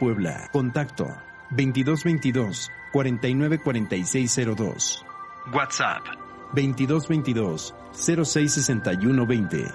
[0.00, 0.48] Puebla.
[0.50, 1.06] Contacto
[1.50, 5.04] 2222 494602.
[5.52, 6.02] WhatsApp
[6.54, 9.66] 2222 066120.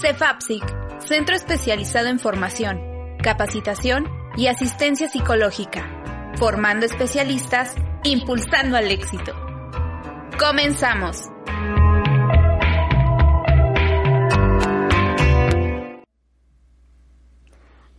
[0.00, 0.62] CEFAPSIC,
[1.00, 2.78] Centro Especializado en Formación,
[3.22, 9.34] Capacitación y Asistencia Psicológica, formando especialistas, impulsando al éxito.
[10.38, 11.33] Comenzamos.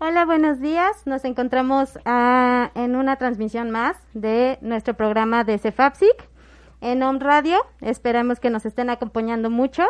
[0.07, 1.07] Hola, buenos días.
[1.07, 6.29] Nos encontramos ah, en una transmisión más de nuestro programa de CEFAPSIC
[6.81, 7.57] en On Radio.
[7.81, 9.87] Esperamos que nos estén acompañando muchos.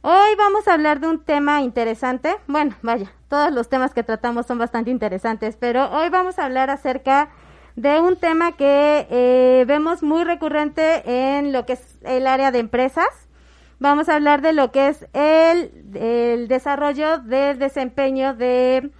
[0.00, 2.38] Hoy vamos a hablar de un tema interesante.
[2.48, 6.68] Bueno, vaya, todos los temas que tratamos son bastante interesantes, pero hoy vamos a hablar
[6.68, 7.28] acerca
[7.76, 12.58] de un tema que eh, vemos muy recurrente en lo que es el área de
[12.58, 13.27] empresas
[13.78, 18.90] vamos a hablar de lo que es el, desarrollo del desempeño de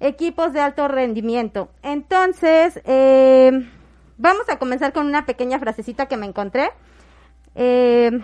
[0.00, 1.68] equipos de alto rendimiento.
[1.82, 3.68] Entonces, eh,
[4.18, 6.70] vamos a comenzar con una pequeña frasecita que me encontré.
[7.54, 8.20] Eh,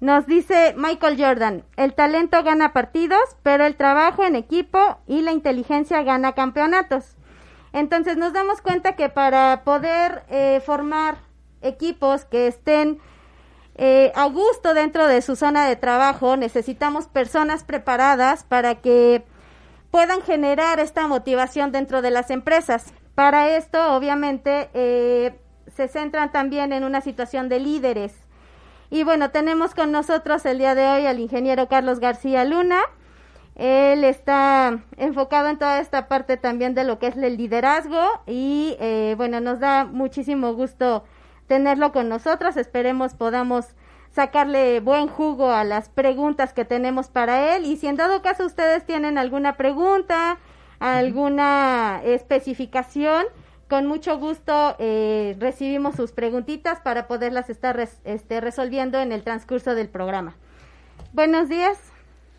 [0.00, 5.30] nos dice Michael Jordan, el talento gana partidos, pero el trabajo en equipo y la
[5.30, 7.16] inteligencia gana campeonatos.
[7.72, 11.18] Entonces nos damos cuenta que para poder eh, formar
[11.62, 12.98] equipos que estén
[13.74, 16.36] eh, a gusto dentro de su zona de trabajo.
[16.36, 19.24] Necesitamos personas preparadas para que
[19.90, 22.92] puedan generar esta motivación dentro de las empresas.
[23.14, 25.38] Para esto, obviamente, eh,
[25.74, 28.12] se centran también en una situación de líderes.
[28.90, 32.78] Y bueno, tenemos con nosotros el día de hoy al ingeniero Carlos García Luna.
[33.54, 38.76] Él está enfocado en toda esta parte también de lo que es el liderazgo y
[38.80, 41.04] eh, bueno, nos da muchísimo gusto
[41.52, 42.56] tenerlo con nosotros.
[42.56, 43.66] Esperemos podamos
[44.10, 48.46] sacarle buen jugo a las preguntas que tenemos para él y si en dado caso
[48.46, 50.38] ustedes tienen alguna pregunta,
[50.80, 53.26] alguna especificación,
[53.68, 59.74] con mucho gusto eh, recibimos sus preguntitas para poderlas estar este, resolviendo en el transcurso
[59.74, 60.34] del programa.
[61.12, 61.78] Buenos días.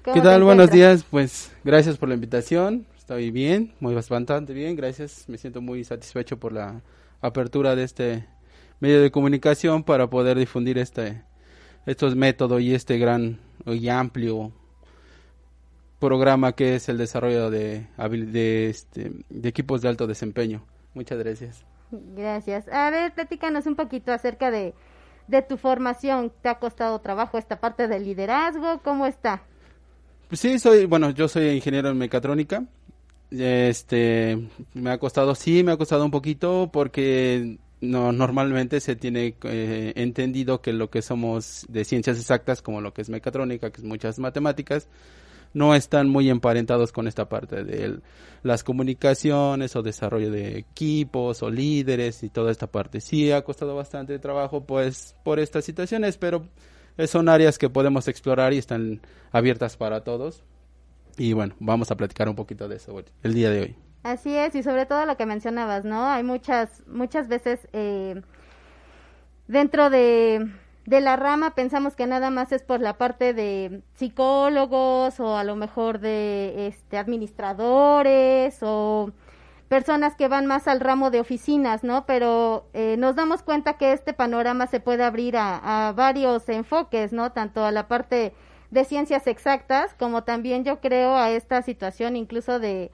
[0.03, 0.44] ¿Qué tal?
[0.44, 1.06] Buenos días.
[1.07, 2.88] Pues gracias por la invitación.
[2.97, 4.75] Estoy bien, muy bastante bien.
[4.75, 5.25] Gracias.
[5.28, 6.81] Me siento muy satisfecho por la
[7.22, 8.33] apertura de este
[8.80, 11.24] medio de comunicación para poder difundir este
[11.86, 14.52] estos métodos y este gran y amplio
[16.00, 20.66] programa que es el desarrollo de, de, este, de equipos de alto desempeño.
[20.94, 21.66] Muchas gracias.
[21.92, 22.68] Gracias.
[22.68, 24.74] A ver, platícanos un poquito acerca de,
[25.28, 26.32] de tu formación.
[26.42, 28.82] ¿Te ha costado trabajo esta parte del liderazgo?
[28.84, 29.44] ¿Cómo está?
[30.28, 32.66] Pues sí, soy, bueno, yo soy ingeniero en mecatrónica.
[33.32, 39.36] Este, me ha costado, sí, me ha costado un poquito porque no normalmente se tiene
[39.44, 43.82] eh, entendido que lo que somos de ciencias exactas como lo que es mecatrónica que
[43.82, 44.88] es muchas matemáticas
[45.54, 48.00] no están muy emparentados con esta parte de
[48.42, 53.02] las comunicaciones o desarrollo de equipos o líderes y toda esta parte.
[53.02, 56.48] Sí ha costado bastante trabajo pues por estas situaciones pero
[57.06, 60.44] son áreas que podemos explorar y están abiertas para todos.
[61.18, 64.54] Y bueno vamos a platicar un poquito de eso el día de hoy Así es,
[64.56, 66.06] y sobre todo lo que mencionabas, ¿no?
[66.10, 68.22] Hay muchas, muchas veces eh,
[69.48, 70.50] dentro de,
[70.86, 75.56] la rama pensamos que nada más es por la parte de psicólogos o a lo
[75.56, 79.12] mejor de este, administradores o
[79.70, 82.06] personas que van más al ramo de oficinas, ¿no?
[82.06, 87.14] Pero eh, nos damos cuenta que este panorama se puede abrir a, a varios enfoques,
[87.14, 87.32] ¿no?
[87.32, 88.34] Tanto a la parte
[88.70, 92.92] de ciencias exactas como también yo creo a esta situación incluso de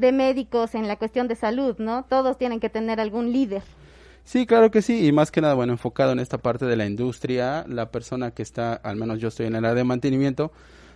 [0.00, 2.04] de médicos en la cuestión de salud, ¿no?
[2.04, 3.62] Todos tienen que tener algún líder.
[4.24, 6.86] Sí, claro que sí, y más que nada, bueno, enfocado en esta parte de la
[6.86, 10.52] industria, la persona que está, al menos yo estoy en el área de mantenimiento,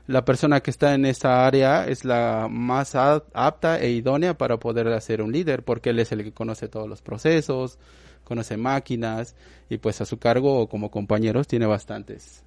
[0.07, 4.89] la persona que está en esa área es la más apta e idónea para poder
[4.89, 7.79] hacer un líder, porque él es el que conoce todos los procesos,
[8.23, 9.35] conoce máquinas,
[9.69, 12.45] y pues a su cargo como compañeros tiene bastantes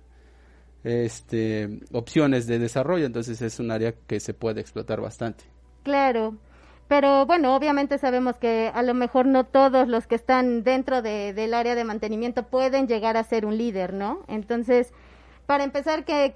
[0.83, 5.44] este, opciones de desarrollo, entonces es un área que se puede explotar bastante.
[5.83, 6.36] Claro,
[6.88, 11.34] pero bueno, obviamente sabemos que a lo mejor no todos los que están dentro de,
[11.34, 14.24] del área de mantenimiento pueden llegar a ser un líder, ¿no?
[14.28, 14.94] Entonces,
[15.45, 16.36] para empezar, ¿qué,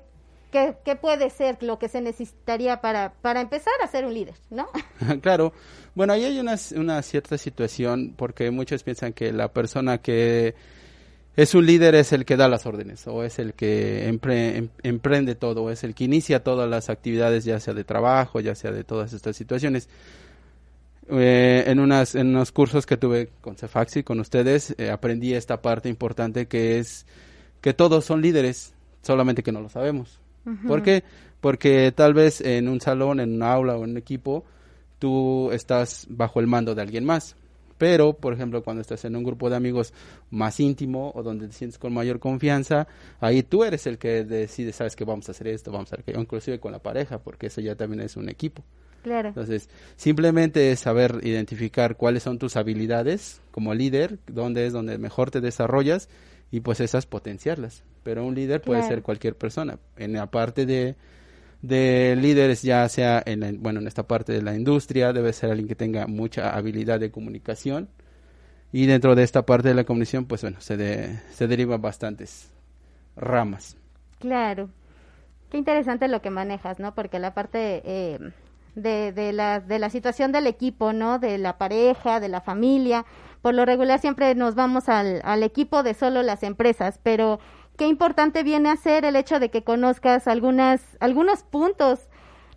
[0.52, 4.68] qué, puede ser lo que se necesitaría para, para empezar a ser un líder, ¿no?
[5.22, 5.54] claro,
[5.96, 10.56] bueno, ahí hay una, una cierta situación porque muchos piensan que la persona que
[11.36, 15.36] es un líder es el que da las órdenes o es el que em, emprende
[15.36, 18.72] todo, o es el que inicia todas las actividades, ya sea de trabajo, ya sea
[18.72, 19.88] de todas estas situaciones.
[21.14, 25.62] Eh, en, unas, en unos cursos que tuve con Cefaxi, con ustedes, eh, aprendí esta
[25.62, 27.06] parte importante que es
[27.60, 30.20] que todos son líderes, solamente que no lo sabemos.
[30.68, 31.04] ¿Por qué?
[31.40, 34.44] Porque tal vez en un salón, en un aula o en un equipo,
[34.98, 37.36] tú estás bajo el mando de alguien más.
[37.78, 39.94] Pero, por ejemplo, cuando estás en un grupo de amigos
[40.30, 42.88] más íntimo o donde te sientes con mayor confianza,
[43.20, 46.00] ahí tú eres el que decide, sabes que vamos a hacer esto, vamos a hacer
[46.02, 48.64] aquello, inclusive con la pareja, porque eso ya también es un equipo.
[49.04, 49.30] Claro.
[49.30, 55.32] Entonces, simplemente es saber identificar cuáles son tus habilidades como líder, dónde es donde mejor
[55.32, 56.10] te desarrollas
[56.52, 57.84] y pues esas potenciarlas.
[58.04, 59.80] Pero un líder puede ser cualquier persona.
[59.96, 60.96] En la parte de,
[61.62, 65.68] de líderes, ya sea en, bueno, en esta parte de la industria, debe ser alguien
[65.68, 67.90] que tenga mucha habilidad de comunicación.
[68.72, 72.52] Y dentro de esta parte de la comunicación, pues bueno, se, de, se derivan bastantes
[73.16, 73.78] ramas.
[74.20, 74.70] Claro.
[75.50, 76.96] Qué interesante lo que manejas, ¿no?
[76.96, 78.20] Porque la parte eh,
[78.76, 81.20] de, de, la, de la situación del equipo, ¿no?
[81.20, 83.06] De la pareja, de la familia.
[83.42, 87.40] Por lo regular siempre nos vamos al, al equipo de solo las empresas, pero
[87.78, 92.08] qué importante viene a ser el hecho de que conozcas algunas, algunos puntos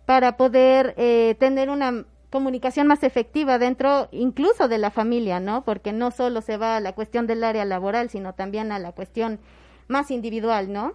[0.05, 5.63] para poder eh, tener una comunicación más efectiva dentro incluso de la familia, ¿no?
[5.63, 8.91] Porque no solo se va a la cuestión del área laboral, sino también a la
[8.91, 9.39] cuestión
[9.87, 10.93] más individual, ¿no?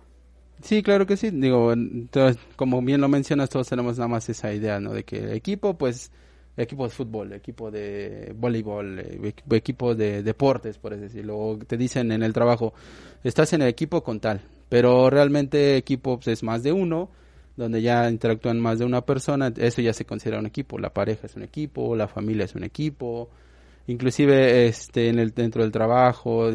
[0.62, 1.30] Sí, claro que sí.
[1.30, 4.92] Digo, entonces, como bien lo mencionas, todos tenemos nada más esa idea, ¿no?
[4.92, 6.10] De que el equipo, pues,
[6.56, 11.58] equipo de fútbol, equipo de voleibol, eh, equipo de deportes, por así decirlo.
[11.66, 12.74] te dicen en el trabajo,
[13.24, 17.10] estás en el equipo con tal, pero realmente equipo pues, es más de uno,
[17.56, 20.78] donde ya interactúan más de una persona, eso ya se considera un equipo.
[20.78, 23.30] La pareja es un equipo, la familia es un equipo,
[23.86, 26.50] inclusive este en el dentro del trabajo,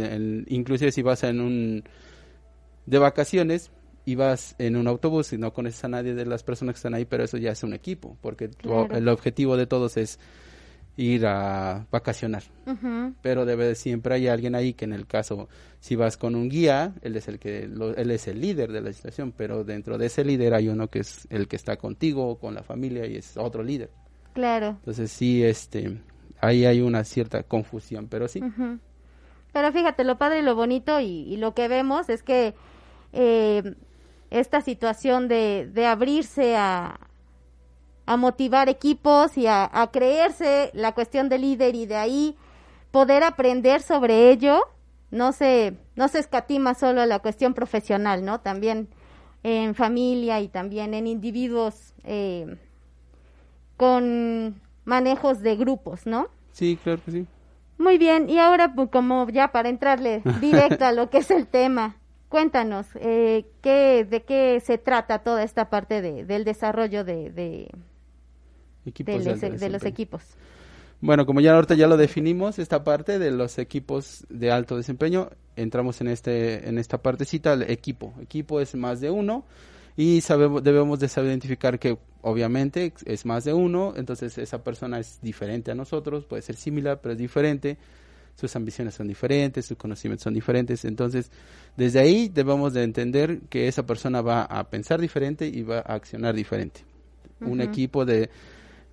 [0.47, 1.83] inclusive si vas en un
[2.85, 3.71] de vacaciones,
[4.05, 6.93] y vas en un autobús y no conoces a nadie de las personas que están
[6.93, 8.51] ahí, pero eso ya es un equipo, porque
[8.91, 10.19] el objetivo de todos es
[10.95, 12.43] ir a vacacionar.
[13.21, 15.49] Pero debe siempre hay alguien ahí que en el caso
[15.79, 18.93] si vas con un guía, él es el que él es el líder de la
[18.93, 22.53] situación, pero dentro de ese líder hay uno que es el que está contigo con
[22.53, 23.89] la familia y es otro líder.
[24.33, 24.69] Claro.
[24.79, 25.99] Entonces sí este
[26.39, 28.41] ahí hay una cierta confusión, pero sí.
[29.51, 32.53] Pero fíjate, lo padre y lo bonito y, y lo que vemos es que
[33.13, 33.75] eh,
[34.29, 36.99] esta situación de, de abrirse a,
[38.05, 42.35] a motivar equipos y a, a, creerse la cuestión del líder y de ahí
[42.91, 44.61] poder aprender sobre ello,
[45.11, 48.39] no se, no se escatima solo a la cuestión profesional, ¿no?
[48.39, 48.87] También
[49.43, 52.57] en familia y también en individuos eh,
[53.77, 56.29] con manejos de grupos, ¿no?
[56.51, 57.27] Sí, claro que sí.
[57.77, 61.47] Muy bien, y ahora pues, como ya para entrarle directo a lo que es el
[61.47, 61.97] tema,
[62.29, 67.71] cuéntanos, eh, ¿qué, ¿de qué se trata toda esta parte de, del desarrollo de, de,
[68.85, 70.23] de, los equipos?
[71.01, 75.29] Bueno, como ya ahorita ya lo definimos, esta parte de los equipos de alto desempeño,
[75.55, 78.13] entramos en este en esta partecita, el equipo.
[78.21, 79.45] Equipo es más de uno
[79.97, 84.99] y sabemos debemos de saber identificar que obviamente es más de uno, entonces esa persona
[84.99, 87.77] es diferente a nosotros, puede ser similar, pero es diferente
[88.35, 90.85] sus ambiciones son diferentes, sus conocimientos son diferentes.
[90.85, 91.31] Entonces,
[91.77, 95.95] desde ahí debemos de entender que esa persona va a pensar diferente y va a
[95.95, 96.81] accionar diferente.
[97.41, 98.29] Un equipo de,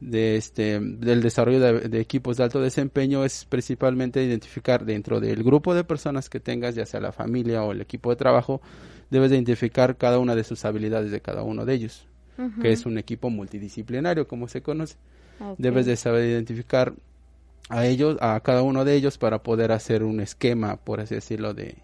[0.03, 5.75] de este, del desarrollo de, equipos de alto desempeño es principalmente identificar dentro del grupo
[5.75, 8.61] de personas que tengas, ya sea la familia o el equipo de trabajo,
[9.11, 12.07] debes de identificar cada una de sus habilidades de cada uno de ellos,
[12.61, 14.97] que es un equipo multidisciplinario, como se conoce.
[15.59, 16.95] Debes de saber identificar
[17.73, 21.55] a ellos, a cada uno de ellos para poder hacer un esquema, por así decirlo,
[21.55, 21.79] de,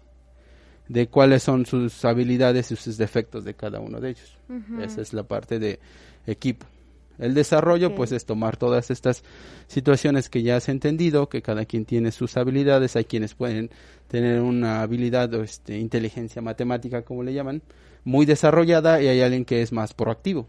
[0.87, 4.37] de cuáles son sus habilidades y sus defectos de cada uno de ellos.
[4.79, 5.79] Esa es la parte de
[6.27, 6.67] equipo.
[7.17, 9.23] El desarrollo, pues, es tomar todas estas
[9.65, 13.71] situaciones que ya has entendido, que cada quien tiene sus habilidades, hay quienes pueden
[14.09, 17.63] tener una habilidad o este, inteligencia matemática, como le llaman,
[18.03, 20.47] muy desarrollada y hay alguien que es más proactivo.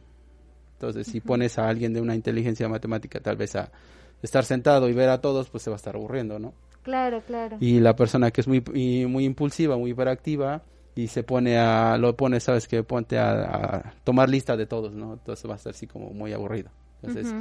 [0.75, 3.73] Entonces, si pones a alguien de una inteligencia matemática, tal vez a
[4.23, 6.55] estar sentado y ver a todos, pues se va a estar aburriendo, ¿no?
[6.83, 7.57] Claro, claro.
[7.61, 8.61] Y la persona que es muy,
[9.07, 10.63] muy impulsiva, muy hiperactiva,
[10.95, 15.15] y se pone a, lo pone, sabes que ponte a, tomar lista de todos, ¿no?
[15.15, 16.71] Entonces va a estar así como muy aburrido.
[17.03, 17.33] Entonces,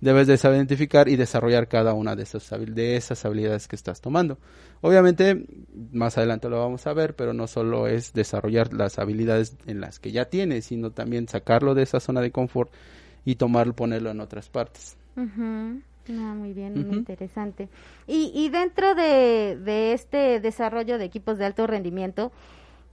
[0.00, 4.00] debes de saber identificar y desarrollar cada una de esas, de esas habilidades que estás
[4.00, 4.38] tomando.
[4.80, 5.46] Obviamente,
[5.92, 9.98] más adelante lo vamos a ver, pero no solo es desarrollar las habilidades en las
[9.98, 12.70] que ya tienes, sino también sacarlo de esa zona de confort
[13.24, 14.96] y tomarlo, ponerlo en otras partes.
[16.10, 17.68] Ah, muy bien, muy interesante.
[18.06, 22.32] Y, y dentro de, de este desarrollo de equipos de alto rendimiento,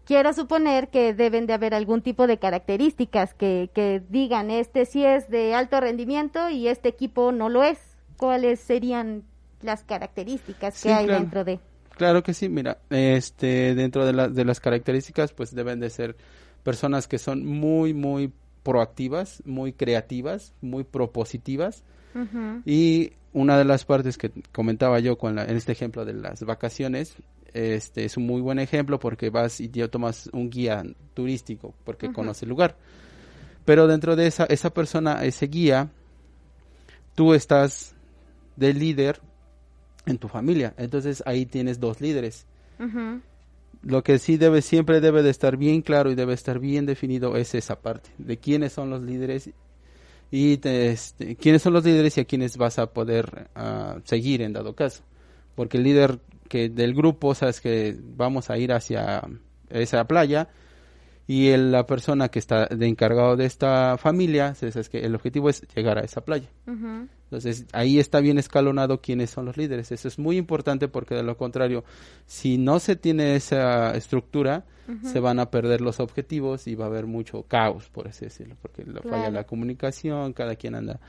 [0.05, 5.05] quiero suponer que deben de haber algún tipo de características que, que digan, este sí
[5.05, 7.79] es de alto rendimiento y este equipo no lo es.
[8.17, 9.24] ¿Cuáles serían
[9.62, 11.60] las características que hay dentro de?
[11.91, 16.15] Claro que sí, mira, este, dentro de, de las características, pues deben de ser
[16.63, 18.34] personas que son muy, muy
[18.65, 21.84] proactivas, muy creativas, muy propositivas.
[22.65, 27.15] Y una de las partes que comentaba yo con en este ejemplo de las vacaciones,
[27.53, 32.12] este es un muy buen ejemplo porque vas y ya tomas un guía turístico porque
[32.12, 32.75] conoce el lugar.
[33.65, 35.89] Pero dentro de esa, esa persona, ese guía,
[37.13, 37.93] tú estás
[38.55, 39.22] de líder
[40.07, 40.74] en tu familia.
[40.77, 42.48] Entonces ahí tienes dos líderes.
[43.85, 47.37] Lo que sí debe, siempre debe de estar bien claro y debe estar bien definido
[47.37, 49.51] es esa parte de quiénes son los líderes
[50.31, 54.53] y este, quiénes son los líderes y a quiénes vas a poder uh, seguir en
[54.53, 55.03] dado caso.
[55.53, 59.21] Porque el líder que del grupo, sabes que vamos a ir hacia
[59.69, 60.49] esa playa,
[61.27, 65.50] y el, la persona que está de encargado de esta familia, es que el objetivo
[65.50, 66.50] es llegar a esa playa.
[66.65, 69.91] Entonces, ahí está bien escalonado quiénes son los líderes.
[69.91, 71.84] Eso es muy importante porque de lo contrario,
[72.27, 74.65] si no se tiene esa estructura,
[75.03, 78.55] se van a perder los objetivos y va a haber mucho caos, por así decirlo,
[78.62, 81.00] porque la falla la comunicación, cada quien anda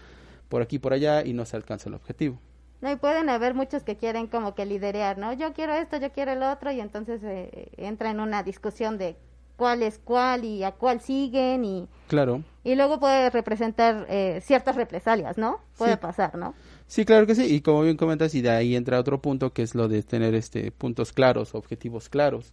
[0.49, 2.39] por aquí por allá y no se alcanza el objetivo.
[2.81, 5.33] No, y pueden haber muchos que quieren como que liderear, ¿no?
[5.33, 9.17] Yo quiero esto, yo quiero el otro, y entonces eh, entra en una discusión de
[9.57, 12.43] cuál es cuál y a cuál siguen y claro.
[12.63, 16.55] y luego puede representar eh, ciertas represalias no puede pasar no
[16.87, 17.45] sí claro que sí.
[17.47, 20.35] Y como bien comentas y de ahí entra otro punto que es lo de tener
[20.35, 22.53] este puntos claros objetivos claros.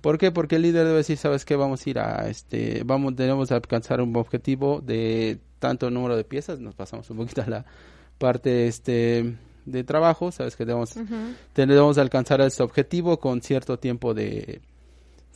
[0.00, 0.32] ¿por qué?
[0.32, 3.56] porque el líder debe decir sabes qué vamos a ir a este vamos tenemos a
[3.56, 7.64] alcanzar un objetivo de tanto número de piezas nos pasamos un poquito a la
[8.18, 10.96] parte este de trabajo sabes que debemos
[11.52, 14.62] tenemos a alcanzar ese objetivo con cierto tiempo de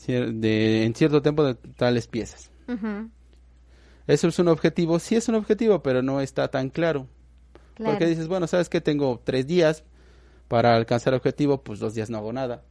[0.07, 2.51] de, en cierto tiempo de tales piezas.
[4.07, 7.07] Eso es un objetivo, sí es un objetivo, pero no está tan claro.
[7.77, 9.85] Porque dices, bueno, sabes que tengo tres días
[10.49, 12.63] para alcanzar el objetivo, pues dos días no hago nada.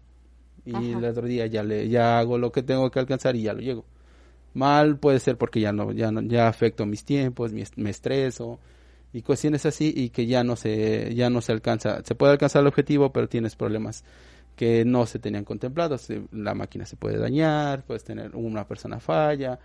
[0.66, 3.54] Y el otro día ya le, ya hago lo que tengo que alcanzar y ya
[3.54, 3.86] lo llego.
[4.54, 8.60] Mal puede ser porque ya no, ya no, ya afecto mis tiempos, me estreso
[9.12, 12.62] y cuestiones así y que ya no se, ya no se alcanza, se puede alcanzar
[12.62, 14.04] el objetivo, pero tienes problemas
[14.56, 16.08] que no se tenían contemplados.
[16.32, 19.60] La máquina se puede dañar, puedes tener una persona falla.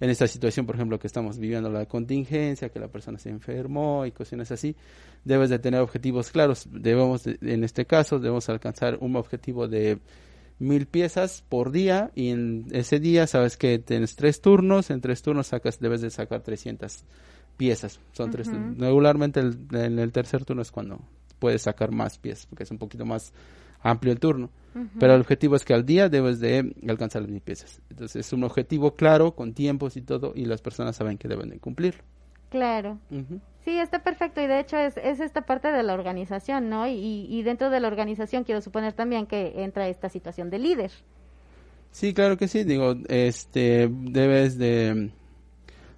[0.00, 4.06] En esta situación, por ejemplo, que estamos viviendo la contingencia, que la persona se enfermó
[4.06, 4.74] y cuestiones así,
[5.24, 6.66] debes de tener objetivos claros.
[6.70, 9.98] Debemos, en este caso, debemos alcanzar un objetivo de
[10.58, 15.20] mil piezas por día y en ese día sabes que tienes tres turnos, en tres
[15.22, 17.04] turnos sacas, debes de sacar 300
[17.58, 18.00] piezas.
[18.12, 20.98] Son tres Regularmente en el tercer turno es cuando
[21.38, 23.32] puedes sacar más piezas, porque es un poquito más
[23.82, 24.50] amplio el turno.
[25.00, 27.82] Pero el objetivo es que al día debes de alcanzar las piezas.
[27.90, 31.50] Entonces es un objetivo claro, con tiempos y todo, y las personas saben que deben
[31.50, 32.02] de cumplirlo.
[32.50, 32.98] Claro.
[33.64, 36.86] Sí, está perfecto y de hecho es, es esta parte de la organización, ¿no?
[36.86, 40.90] Y, y dentro de la organización quiero suponer también que entra esta situación de líder.
[41.90, 42.64] Sí, claro que sí.
[42.64, 45.10] Digo, este, debes de,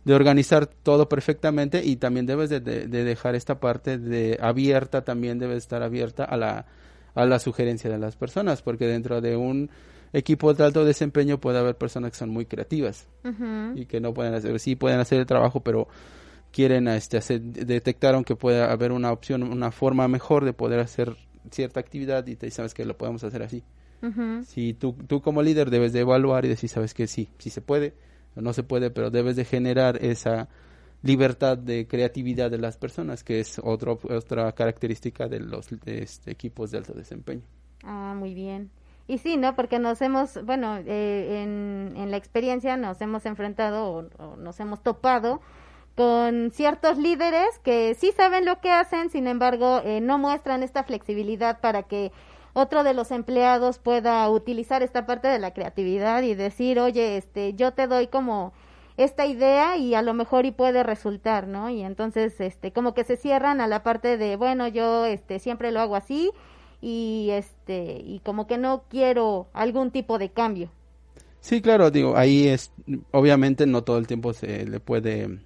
[0.04, 5.04] de organizar todo perfectamente y también debes de, de, de dejar esta parte de abierta,
[5.04, 6.66] también debe estar abierta a la
[7.14, 9.70] a la sugerencia de las personas, porque dentro de un
[10.12, 13.08] equipo de alto desempeño puede haber personas que son muy creativas
[13.74, 15.88] y que no pueden hacer, sí pueden hacer el trabajo, pero
[16.52, 21.16] quieren este, hacer, detectaron que puede haber una opción, una forma mejor de poder hacer
[21.50, 23.64] cierta actividad y te sabes que lo podemos hacer así.
[24.46, 27.60] Si tú, tú como líder debes de evaluar y decir, sabes que sí, sí se
[27.60, 27.94] puede,
[28.34, 30.48] o no se puede, pero debes de generar esa
[31.02, 36.70] libertad de creatividad de las personas, que es otro, otra característica de los este, equipos
[36.70, 37.42] de alto desempeño.
[37.84, 38.70] Ah, muy bien.
[39.08, 39.56] Y sí, ¿no?
[39.56, 44.82] Porque nos hemos, bueno, eh, en, en, la experiencia nos hemos enfrentado o, nos hemos
[44.82, 45.40] topado
[45.96, 50.84] con ciertos líderes que sí saben lo que hacen, sin embargo, eh, no muestran esta
[50.84, 52.12] flexibilidad para que
[52.54, 57.54] otro de los empleados pueda utilizar esta parte de la creatividad y decir, oye, este,
[57.54, 58.52] yo te doy como
[58.96, 61.70] esta idea y a lo mejor y puede resultar, ¿no?
[61.70, 65.72] Y entonces, este, como que se cierran a la parte de, bueno, yo, este, siempre
[65.72, 66.30] lo hago así
[66.80, 70.70] y, este, y como que no quiero algún tipo de cambio.
[71.40, 72.72] Sí, claro, digo, ahí es,
[73.10, 75.40] obviamente no todo el tiempo se le puede,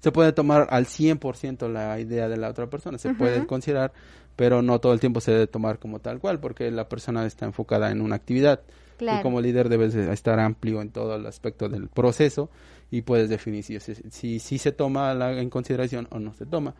[0.00, 3.92] se puede tomar al 100% la idea de la otra persona, se puede considerar,
[4.34, 7.46] pero no todo el tiempo se debe tomar como tal cual, porque la persona está
[7.46, 8.62] enfocada en una actividad.
[9.00, 12.50] Y como líder debes estar amplio en todo el aspecto del proceso
[12.90, 16.74] y puedes definir si, si, si se toma en consideración o no se toma.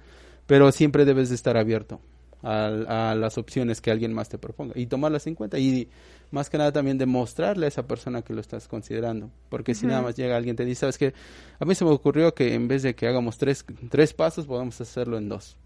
[0.47, 2.01] Pero siempre debes de estar abierto
[2.45, 5.89] a, las opciones que alguien más te proponga y tomarlas en cuenta y
[6.31, 9.31] más que nada también demostrarle a esa persona que lo estás considerando.
[9.49, 11.15] Porque si nada más llega alguien te dice sabes que
[11.59, 14.81] a mí se me ocurrió que en vez de que hagamos tres, tres pasos podamos
[14.81, 15.57] hacerlo en dos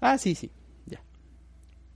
[0.00, 0.50] ah sí sí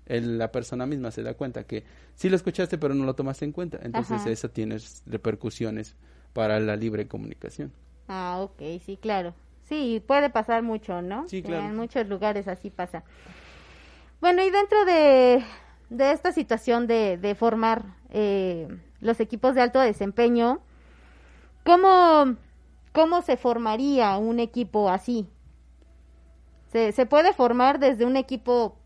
[0.09, 1.85] la persona misma se da cuenta que
[2.15, 3.79] sí lo escuchaste pero no lo tomaste en cuenta.
[3.83, 5.97] Entonces eso tiene repercusiones
[6.33, 7.73] para la libre comunicación.
[8.09, 9.35] Ah, ok, sí, claro.
[9.65, 11.29] Sí, puede pasar mucho, ¿no?
[11.29, 11.67] Sí, claro.
[11.67, 13.05] En muchos lugares así pasa.
[14.21, 15.45] Bueno, y dentro de,
[15.91, 18.69] de esta situación de, de formar eh,
[19.01, 20.61] los equipos de alto desempeño,
[21.65, 22.37] ¿cómo,
[22.93, 25.29] ¿cómo se formaría un equipo así?
[26.69, 28.78] Se, se puede formar desde un equipo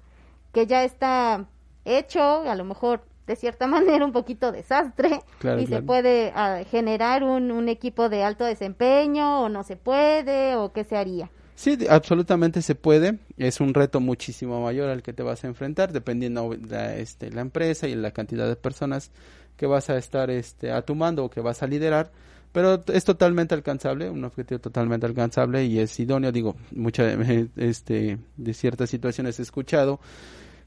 [0.53, 1.47] que ya está
[1.85, 5.21] hecho, a lo mejor de cierta manera un poquito desastre
[5.61, 10.57] y se puede ah, generar un, un, equipo de alto desempeño o no se puede
[10.57, 11.31] o qué se haría.
[11.55, 13.19] Sí, absolutamente se puede.
[13.37, 17.31] Es un reto muchísimo mayor al que te vas a enfrentar dependiendo de la, este,
[17.31, 19.11] la empresa y la cantidad de personas
[19.57, 22.11] que vas a estar este, a tu mando o que vas a liderar.
[22.53, 26.33] Pero es totalmente alcanzable, un objetivo totalmente alcanzable y es idóneo.
[26.33, 27.17] Digo, muchas
[27.57, 30.01] este, de ciertas situaciones he escuchado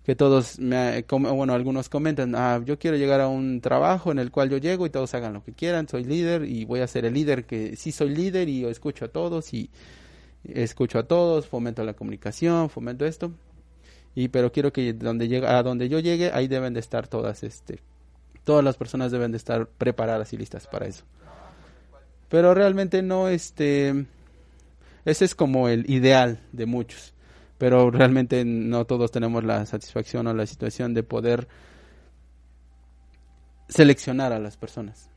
[0.05, 4.29] que todos, me, bueno, algunos comentan, ah, yo quiero llegar a un trabajo en el
[4.29, 7.05] cual yo llego y todos hagan lo que quieran, soy líder y voy a ser
[7.05, 9.71] el líder que sí soy líder y escucho a todos y
[10.43, 13.31] escucho a todos, fomento la comunicación, fomento esto,
[14.13, 17.41] y pero quiero que donde llega, a donde yo llegue, ahí deben de estar todas,
[17.41, 17.79] este,
[18.43, 21.03] todas las personas deben de estar preparadas y listas para eso.
[22.29, 24.05] Pero realmente no, este,
[25.05, 27.15] ese es como el ideal de muchos
[27.57, 31.47] pero realmente no todos tenemos la satisfacción o la situación de poder
[33.69, 35.09] seleccionar a las personas.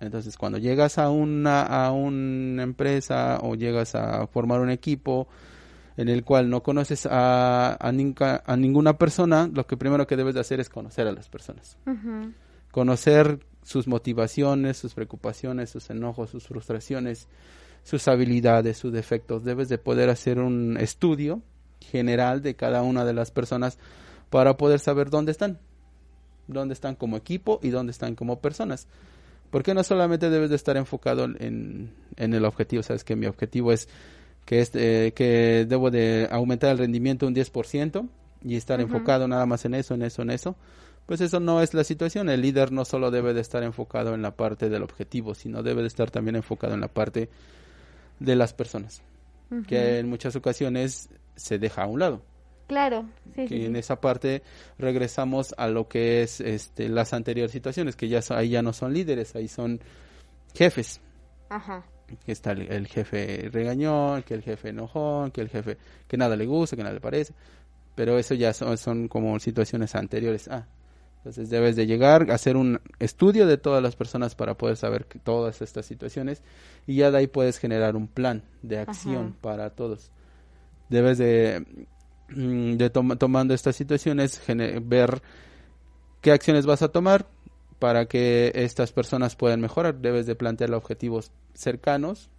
[0.00, 5.28] Entonces, cuando llegas a una, a una empresa o llegas a formar un equipo
[5.96, 10.34] en el cual no conoces a, a, a ninguna persona, lo que primero que debes
[10.34, 11.78] de hacer es conocer a las personas.
[12.72, 17.28] Conocer sus motivaciones, sus preocupaciones, sus enojos, sus frustraciones,
[17.84, 19.44] sus habilidades, sus defectos.
[19.44, 21.42] Debes de poder hacer un estudio
[21.80, 23.78] general de cada una de las personas
[24.30, 25.58] para poder saber dónde están,
[26.46, 28.86] dónde están como equipo y dónde están como personas.
[29.50, 33.72] Porque no solamente debes de estar enfocado en, en el objetivo, sabes que mi objetivo
[33.72, 33.88] es
[34.44, 38.08] que, este, que debo de aumentar el rendimiento un 10%
[38.44, 40.56] y estar enfocado nada más en eso, en eso, en eso.
[41.06, 42.28] Pues eso no es la situación.
[42.28, 45.82] El líder no solo debe de estar enfocado en la parte del objetivo, sino debe
[45.82, 47.28] de estar también enfocado en la parte
[48.18, 49.02] de las personas,
[49.66, 52.22] que en muchas ocasiones se deja a un lado.
[52.68, 54.42] Claro, sí, que en esa parte
[54.78, 58.94] regresamos a lo que es este, las anteriores situaciones, que ya ahí ya no son
[58.94, 59.80] líderes, ahí son
[60.54, 61.00] jefes.
[61.48, 61.84] Ajá.
[62.24, 66.46] Que está el, jefe regañón, que el jefe enojón, que el jefe que nada le
[66.46, 67.34] gusta, que nada le parece.
[67.94, 70.48] Pero eso ya son, son como situaciones anteriores.
[70.48, 70.66] Ah,
[71.22, 75.06] entonces debes de llegar a hacer un estudio de todas las personas para poder saber
[75.22, 76.42] todas estas situaciones
[76.84, 80.10] y ya de ahí puedes generar un plan de acción para todos.
[80.88, 81.64] Debes de,
[82.30, 84.42] mm, de tomando estas situaciones
[84.82, 85.22] ver
[86.22, 87.28] qué acciones vas a tomar
[87.78, 89.94] para que estas personas puedan mejorar.
[89.94, 92.30] Debes de plantear objetivos cercanos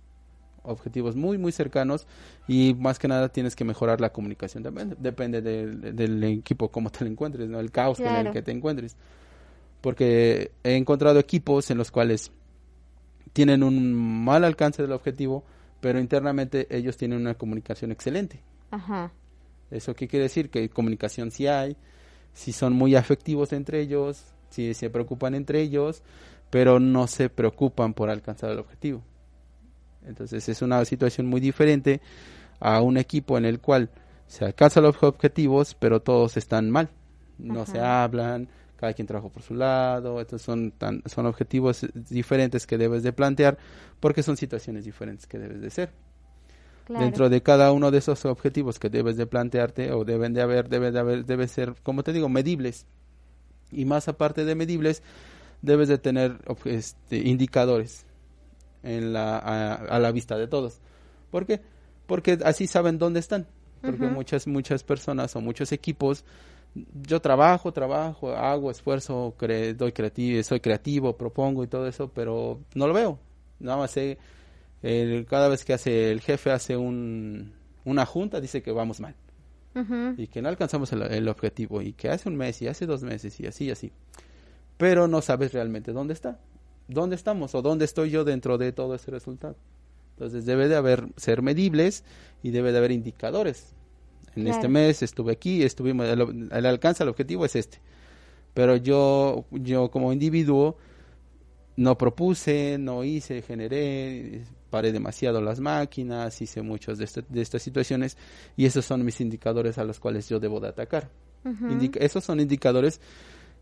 [0.63, 2.07] objetivos muy, muy cercanos
[2.47, 4.63] y más que nada tienes que mejorar la comunicación.
[4.63, 7.59] Depende, depende del, equipo, cómo te lo encuentres, ¿no?
[7.59, 8.95] el caos en el que te encuentres.
[9.81, 12.31] Porque he encontrado equipos en los cuales
[13.33, 15.43] tienen un mal alcance del objetivo,
[15.81, 18.39] pero internamente ellos tienen una comunicación excelente.
[18.71, 19.11] Ajá.
[19.69, 20.49] ¿Eso qué quiere decir?
[20.49, 21.75] Que comunicación sí hay,
[22.33, 26.03] si son muy afectivos entre ellos, si se preocupan entre ellos,
[26.49, 29.01] pero no se preocupan por alcanzar el objetivo.
[30.05, 32.01] Entonces es una situación muy diferente
[32.59, 33.89] a un equipo en el cual
[34.27, 36.89] se alcanzan los objetivos, pero todos están mal.
[37.37, 40.21] No se hablan, cada quien trabaja por su lado.
[40.21, 43.57] Estos son, tan, son objetivos diferentes que debes de plantear
[43.99, 45.91] porque son situaciones diferentes que debes de ser.
[46.87, 50.67] Dentro de cada uno de esos objetivos que debes de plantearte o deben de haber,
[50.67, 52.85] debe de haber, debe ser, como te digo, medibles.
[53.71, 55.01] Y más aparte de medibles,
[55.61, 58.05] debes de tener este, indicadores
[58.83, 60.79] en la, a, la vista de todos.
[61.31, 61.61] ¿Por qué?
[62.05, 63.47] Porque así saben dónde están.
[63.81, 66.23] Porque muchas, muchas personas o muchos equipos,
[66.73, 69.35] yo trabajo, trabajo, hago esfuerzo,
[69.75, 73.19] doy creativo, soy creativo, propongo y todo eso, pero no lo veo.
[73.59, 74.17] Nada más sé,
[75.27, 77.51] cada vez que hace el jefe hace un,
[77.83, 79.15] una junta, dice que vamos mal.
[80.17, 81.81] Y que no alcanzamos el, el, objetivo.
[81.81, 83.91] Y que hace un mes y hace dos meses y así y así.
[84.77, 86.39] Pero no sabes realmente dónde está
[86.93, 89.55] dónde estamos o dónde estoy yo dentro de todo ese resultado.
[90.11, 92.03] Entonces debe de haber ser medibles
[92.41, 93.73] y debe de haber indicadores.
[94.35, 97.79] En este mes estuve aquí, estuvimos el, el, alcance, el objetivo es este.
[98.53, 100.77] Pero yo yo como individuo
[101.75, 107.61] no propuse, no hice, generé, paré demasiado las máquinas, hice muchas de, este, de estas
[107.61, 108.17] situaciones
[108.55, 111.09] y esos son mis indicadores a los cuales yo debo de atacar.
[111.99, 113.01] esos son indicadores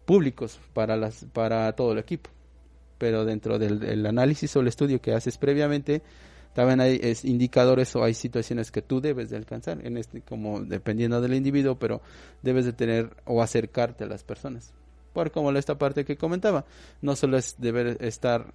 [0.05, 2.29] públicos para, las, para todo el equipo.
[3.01, 6.03] Pero dentro del, análisis o el estudio que haces previamente,
[6.53, 11.19] también hay indicadores o hay situaciones que tú debes de alcanzar, en este, como dependiendo
[11.19, 12.03] del individuo, pero
[12.43, 14.71] debes de tener o acercarte a las personas.
[15.13, 16.63] Por como esta parte que comentaba,
[17.01, 18.53] no solo es deber estar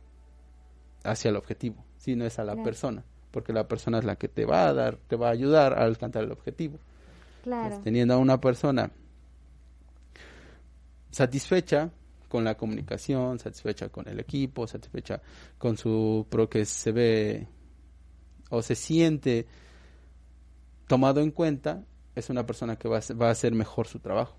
[1.02, 4.44] hacia el objetivo, sino es a la persona, porque la persona es la que te
[4.44, 6.78] va a dar, te va a ayudar a alcanzar el objetivo.
[7.42, 7.80] Claro.
[7.82, 8.90] teniendo a una persona
[11.10, 11.90] satisfecha
[12.28, 15.20] con la comunicación, satisfecha con el equipo, satisfecha
[15.58, 17.48] con su pro que se ve
[18.50, 19.46] o se siente
[20.86, 21.84] tomado en cuenta,
[22.14, 24.36] es una persona que va a, va a hacer mejor su trabajo.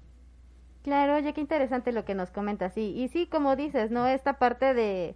[0.83, 2.73] Claro, oye, qué interesante lo que nos comentas.
[2.73, 4.07] Sí, y sí, como dices, ¿no?
[4.07, 5.15] Esta parte de,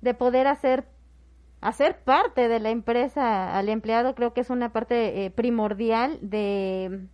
[0.00, 0.86] de poder hacer
[1.60, 7.08] hacer parte de la empresa al empleado creo que es una parte eh, primordial de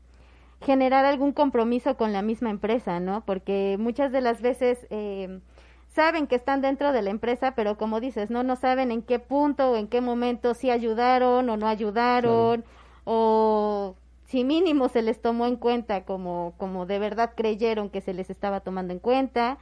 [0.64, 3.24] generar algún compromiso con la misma empresa, ¿no?
[3.24, 5.40] Porque muchas de las veces eh,
[5.88, 9.18] saben que están dentro de la empresa, pero como dices, no, no saben en qué
[9.18, 12.64] punto o en qué momento sí ayudaron o no ayudaron,
[13.04, 18.14] o si mínimo se les tomó en cuenta como, como de verdad creyeron que se
[18.14, 19.58] les estaba tomando en cuenta.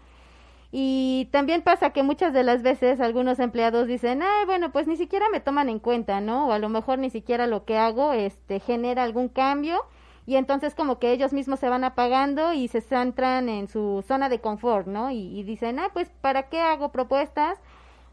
[0.75, 4.97] Y también pasa que muchas de las veces algunos empleados dicen, ah, bueno, pues ni
[4.97, 6.49] siquiera me toman en cuenta, ¿no?
[6.49, 9.85] O a lo mejor ni siquiera lo que hago este, genera algún cambio
[10.27, 14.29] y entonces como que ellos mismos se van apagando y se centran en su zona
[14.29, 15.11] de confort, ¿no?
[15.11, 17.59] Y, dicen, ah, pues ¿para qué hago propuestas?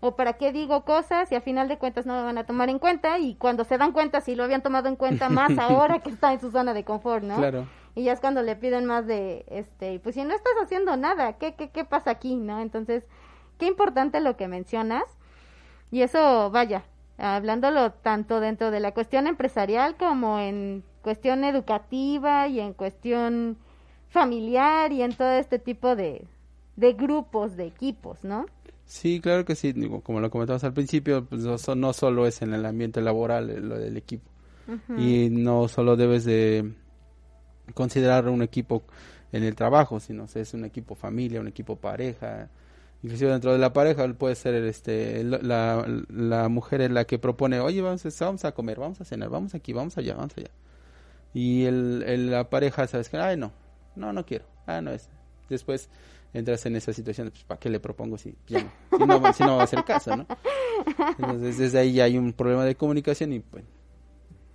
[0.02, 2.70] o para qué digo cosas y a final de cuentas no me van a tomar
[2.70, 6.00] en cuenta y cuando se dan cuenta si lo habían tomado en cuenta más ahora
[6.00, 7.36] que está en su zona de confort, ¿no?
[7.36, 7.68] Claro.
[7.96, 11.34] Y ya es cuando le piden más de, este, pues si no estás haciendo nada,
[11.34, 12.62] ¿qué, qué, qué pasa aquí, no?
[12.62, 13.04] Entonces,
[13.58, 15.04] qué importante lo que mencionas
[15.92, 16.84] y eso, vaya,
[17.18, 23.58] hablándolo tanto dentro de la cuestión empresarial como en cuestión educativa y en cuestión
[24.10, 26.24] familiar y en todo este tipo de,
[26.76, 28.46] de grupos, de equipos, ¿no?
[28.86, 31.42] Sí, claro que sí, como lo comentamos al principio, pues
[31.76, 34.30] no, solo es en el ambiente laboral eh, lo del equipo.
[34.96, 36.74] Y no solo debes de
[37.74, 38.84] considerar un equipo
[39.32, 42.52] en el trabajo, sino que es un equipo familia, un equipo pareja,
[43.02, 47.60] inclusive dentro de la pareja puede ser este la, la mujer es la que propone,
[47.60, 50.52] oye, vamos, vamos a comer, vamos a cenar, vamos aquí, vamos allá, vamos allá
[51.34, 53.52] y el, la pareja, ¿sabes que Ay, no,
[53.96, 54.46] no, no quiero.
[54.66, 55.10] Ah, no es.
[55.50, 55.90] Después
[56.34, 59.44] entras en esa situación, pues, ¿para qué le propongo si, ya no, si, no, si
[59.44, 60.26] no va a hacer caso, ¿no?
[61.18, 63.66] Entonces, desde ahí ya hay un problema de comunicación y, pues,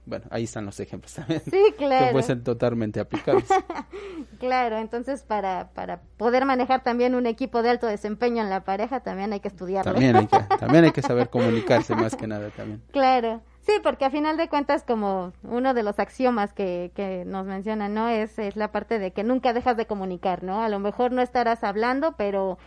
[0.07, 1.43] bueno, ahí están los ejemplos también.
[1.51, 2.07] Sí, claro.
[2.07, 3.49] Que pueden ser totalmente aplicables.
[4.39, 9.01] claro, entonces para, para poder manejar también un equipo de alto desempeño en la pareja
[9.01, 9.93] también hay que estudiarlo.
[9.93, 12.83] También hay que, también hay que saber comunicarse más que nada también.
[12.93, 13.41] Claro.
[13.67, 17.95] Sí, porque a final de cuentas, como uno de los axiomas que, que nos mencionan,
[17.95, 18.09] ¿no?
[18.11, 20.63] Es, es la parte de que nunca dejas de comunicar, ¿no?
[20.63, 22.59] A lo mejor no estarás hablando, pero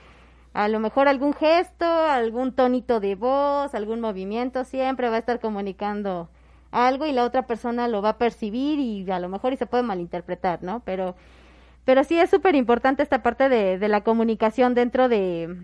[0.53, 5.39] a lo mejor algún gesto, algún tonito de voz, algún movimiento, siempre va a estar
[5.39, 6.29] comunicando
[6.71, 9.67] algo y la otra persona lo va a percibir y a lo mejor y se
[9.67, 10.81] puede malinterpretar, ¿no?
[10.86, 11.15] Pero,
[11.86, 15.57] pero sí es súper importante esta parte de, de la comunicación dentro de,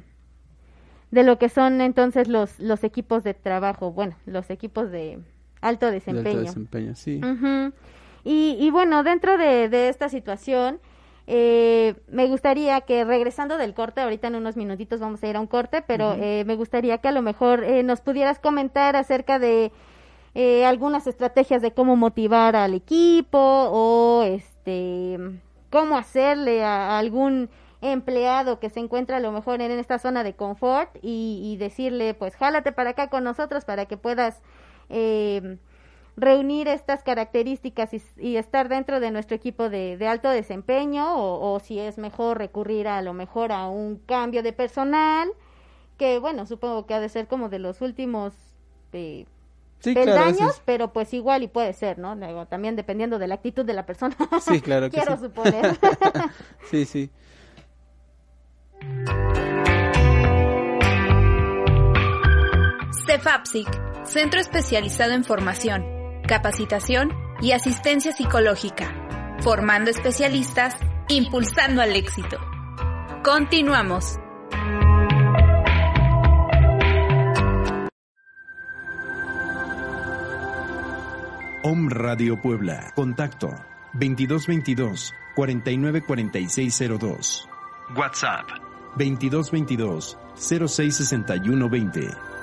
[1.14, 5.20] de lo que son entonces los, los equipos de trabajo, bueno, los equipos de
[5.62, 6.40] alto desempeño.
[6.40, 7.22] alto desempeño, sí.
[8.24, 10.80] y, y, bueno, dentro de, de esta situación,
[11.28, 15.40] eh, me gustaría que regresando del corte, ahorita en unos minutitos vamos a ir a
[15.40, 19.38] un corte, pero eh, me gustaría que a lo mejor eh, nos pudieras comentar acerca
[19.38, 19.72] de
[20.34, 25.20] eh, algunas estrategias de cómo motivar al equipo o este
[25.70, 27.50] cómo hacerle a algún
[27.84, 32.36] empleado que se encuentra a lo mejor en esta zona de confort y, decirle, pues
[32.36, 34.42] jálate para acá con nosotros para que puedas
[34.90, 35.58] eh,
[36.16, 41.98] reunir estas características y, estar dentro de nuestro equipo de, alto desempeño o, si es
[41.98, 45.30] mejor recurrir a, lo mejor a un cambio de personal
[45.98, 48.34] que bueno, supongo que ha de ser como de los últimos
[48.94, 49.26] eh,
[49.84, 52.16] peldaños, pero pues igual y puede ser, ¿no?
[52.48, 54.16] también dependiendo de la actitud de la persona.
[54.42, 55.78] Sí, claro que Quiero suponer.
[56.72, 57.10] sí, sí.
[63.06, 63.68] CEFAPSIC,
[64.06, 65.84] Centro Especializado en Formación,
[66.28, 68.94] Capacitación y Asistencia Psicológica,
[69.42, 70.76] formando especialistas,
[71.10, 72.38] impulsando al éxito.
[73.24, 74.18] Continuamos.
[81.64, 82.92] Om Radio Puebla.
[82.94, 83.48] Contacto
[83.94, 87.48] 2222 494602.
[87.96, 88.63] WhatsApp
[88.98, 92.43] 2222 066120.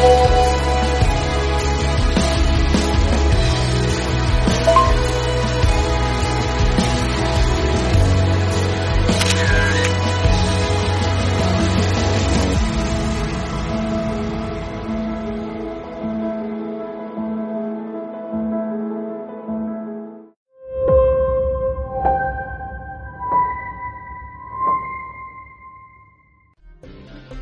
[0.00, 0.57] Thank you.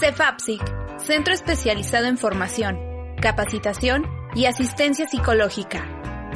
[0.00, 0.62] CEFAPSIC,
[0.96, 2.78] Centro Especializado en Formación,
[3.20, 5.84] Capacitación y Asistencia Psicológica,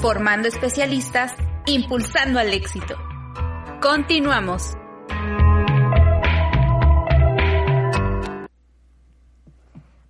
[0.03, 1.33] formando especialistas,
[1.65, 2.95] impulsando al éxito.
[3.81, 4.75] Continuamos.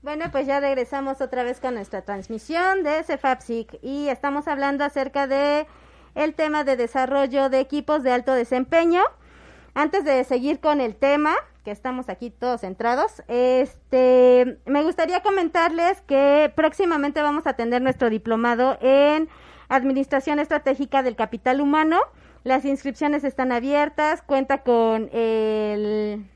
[0.03, 5.29] Bueno, pues ya regresamos otra vez con nuestra transmisión de CEFAPSIC y estamos hablando acerca
[5.29, 5.69] de
[6.17, 9.05] el tema de desarrollo de equipos de alto desempeño.
[9.75, 13.23] Antes de seguir con el tema, que estamos aquí todos centrados.
[13.27, 19.29] Este, me gustaría comentarles que próximamente vamos a tener nuestro diplomado en
[19.69, 21.99] Administración Estratégica del Capital Humano.
[22.45, 26.27] Las inscripciones están abiertas, cuenta con el,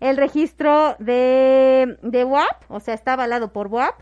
[0.00, 3.94] el registro de, de WAP, o sea, está avalado por WAP.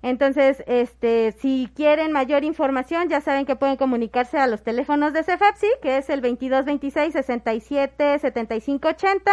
[0.00, 5.22] Entonces, este, si quieren mayor información, ya saben que pueden comunicarse a los teléfonos de
[5.22, 9.32] CEFAPSI, que es el 2226 67 75 80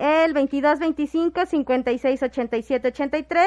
[0.00, 3.46] el 2225 56 87 83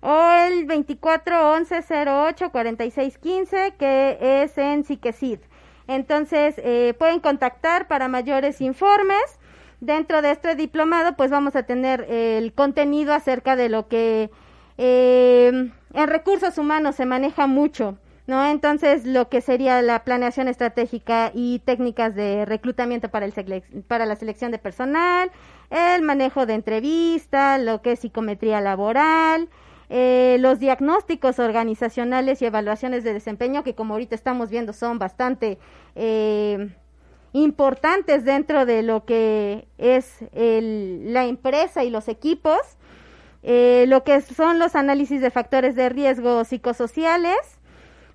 [0.00, 5.40] o el 24 11 08 46 15 que es en Siquesid.
[5.88, 9.38] Entonces eh, pueden contactar para mayores informes.
[9.80, 14.30] Dentro de este diplomado pues vamos a tener el contenido acerca de lo que
[14.76, 17.98] eh, en recursos humanos se maneja mucho.
[18.28, 18.46] ¿No?
[18.46, 24.16] Entonces, lo que sería la planeación estratégica y técnicas de reclutamiento para, el para la
[24.16, 25.30] selección de personal,
[25.70, 29.48] el manejo de entrevista, lo que es psicometría laboral,
[29.88, 35.56] eh, los diagnósticos organizacionales y evaluaciones de desempeño, que como ahorita estamos viendo son bastante
[35.96, 36.68] eh,
[37.32, 42.58] importantes dentro de lo que es el, la empresa y los equipos,
[43.42, 47.57] eh, lo que son los análisis de factores de riesgo psicosociales,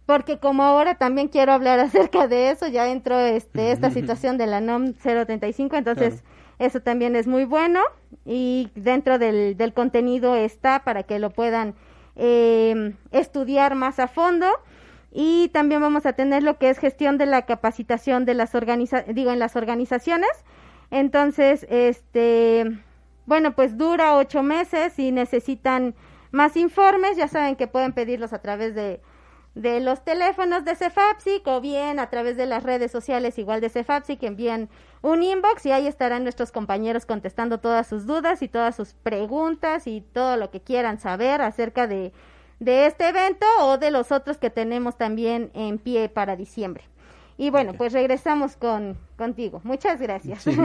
[0.06, 4.48] porque como ahora también quiero hablar acerca de eso, ya entró este, esta situación de
[4.48, 6.24] la NOM 035, entonces
[6.60, 7.82] eso también es muy bueno
[8.26, 11.76] y dentro del, del contenido está para que lo puedan
[12.16, 14.48] eh, estudiar más a fondo
[15.12, 19.02] y también vamos a tener lo que es gestión de la capacitación de las organiza
[19.02, 20.30] digo en las organizaciones.
[20.92, 22.72] Entonces este
[23.26, 25.96] bueno pues dura ocho meses y necesitan
[26.32, 29.02] más informes ya saben que pueden pedirlos a través de
[29.56, 33.70] de los teléfonos de Cefapsic o bien a través de las redes sociales igual de
[33.70, 34.68] Cefapsic envían
[35.04, 39.86] un inbox y ahí estarán nuestros compañeros contestando todas sus dudas y todas sus preguntas
[39.86, 42.14] y todo lo que quieran saber acerca de,
[42.60, 46.86] de este evento o de los otros que tenemos también en pie para diciembre.
[47.38, 49.62] Y bueno, pues regresamos con contigo.
[49.64, 50.48] Muchas gracias.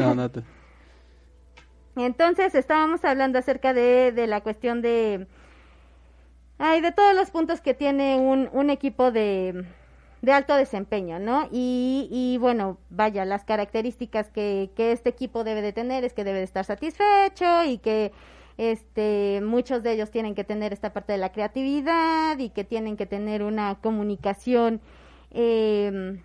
[1.97, 5.27] Entonces estábamos hablando acerca de, de la cuestión de
[6.59, 9.65] Ay, de todos los puntos que tiene un, un equipo de,
[10.23, 11.49] de alto desempeño, ¿no?
[11.53, 16.25] Y, y bueno, vaya, las características que, que este equipo debe de tener es que
[16.25, 18.13] debe de estar satisfecho y que
[18.57, 22.97] este muchos de ellos tienen que tener esta parte de la creatividad y que tienen
[22.97, 24.81] que tener una comunicación
[25.31, 26.19] eh,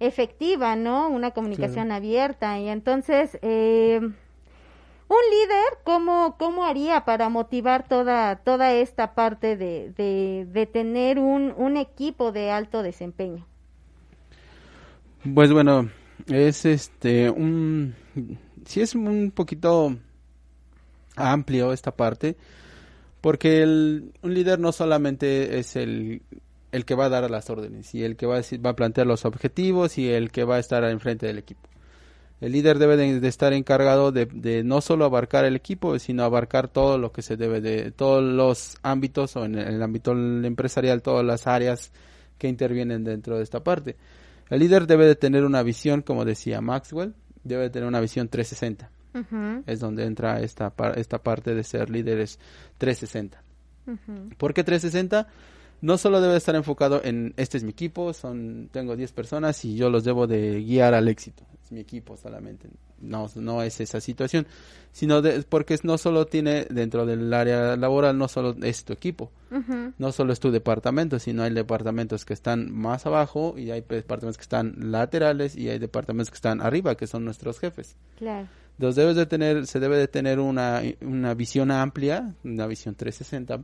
[0.00, 1.08] efectiva, ¿no?
[1.10, 4.00] Una comunicación abierta y entonces eh,
[5.08, 9.92] un líder, ¿cómo, ¿cómo haría para motivar toda, toda esta parte de,
[10.46, 13.46] de, tener un, un equipo de alto desempeño?
[15.34, 15.88] Pues bueno,
[16.26, 17.94] es este un
[18.66, 19.96] sí es un poquito
[21.16, 22.36] amplio esta parte
[23.20, 26.22] porque el, un líder no solamente es el,
[26.70, 29.06] el que va a dar las órdenes y el que va a, va a plantear
[29.06, 31.68] los objetivos y el que va a estar enfrente del equipo
[32.40, 36.96] el líder debe de, estar encargado de, no solo abarcar el equipo, sino abarcar todo
[36.96, 41.46] lo que se debe de todos los ámbitos o en el, ámbito empresarial, todas las
[41.48, 41.90] áreas
[42.38, 43.96] que intervienen dentro de esta parte.
[44.50, 48.28] El líder debe de tener una visión, como decía Maxwell, debe de tener una visión
[48.28, 48.90] 360.
[49.66, 52.38] Es donde entra esta, esta parte de ser líderes
[52.78, 53.42] 360.
[54.36, 55.26] ¿Por qué 360?
[55.80, 59.76] No solo debe estar enfocado en este es mi equipo, son tengo 10 personas y
[59.76, 62.68] yo los debo de guiar al éxito mi equipo solamente.
[63.00, 64.46] No, no es esa situación,
[64.90, 69.30] sino porque no solo tiene dentro del área laboral, no solo es tu equipo,
[69.98, 74.36] no solo es tu departamento, sino hay departamentos que están más abajo y hay departamentos
[74.36, 77.94] que están laterales y hay departamentos que están arriba, que son nuestros jefes.
[78.18, 78.48] Claro.
[78.78, 83.60] Entonces debes de tener, se debe de tener una, una visión amplia, una visión 360,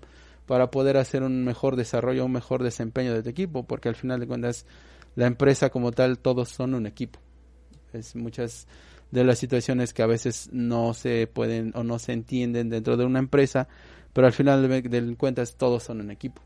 [0.46, 4.20] para poder hacer un mejor desarrollo, un mejor desempeño de tu equipo, porque al final
[4.20, 4.66] de cuentas
[5.16, 7.20] la empresa como tal, todos son un equipo.
[7.92, 8.66] Es muchas
[9.10, 13.04] de las situaciones que a veces no se pueden o no se entienden dentro de
[13.04, 13.68] una empresa,
[14.12, 16.42] pero al final de, cuentas todos son un equipo.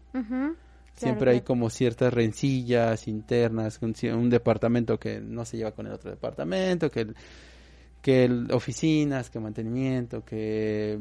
[0.95, 6.11] Siempre hay como ciertas rencillas internas, un, departamento que no se lleva con el otro
[6.11, 7.07] departamento, que,
[8.03, 10.99] que oficinas, que mantenimiento, que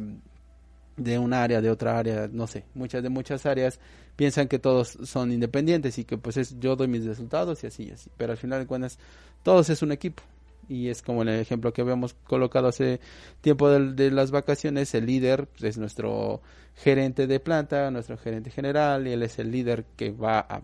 [0.97, 3.79] de un área, de otra área, no sé, muchas de muchas áreas
[4.15, 7.83] piensan que todos son independientes y que pues es yo doy mis resultados y así
[7.83, 8.97] y así, pero al final de cuentas
[9.43, 10.23] todos es un equipo
[10.69, 12.99] y es como el ejemplo que habíamos colocado hace
[13.41, 16.41] tiempo de, las vacaciones, el líder es nuestro
[16.75, 20.61] gerente de planta, nuestro gerente general, y él es el líder que va a,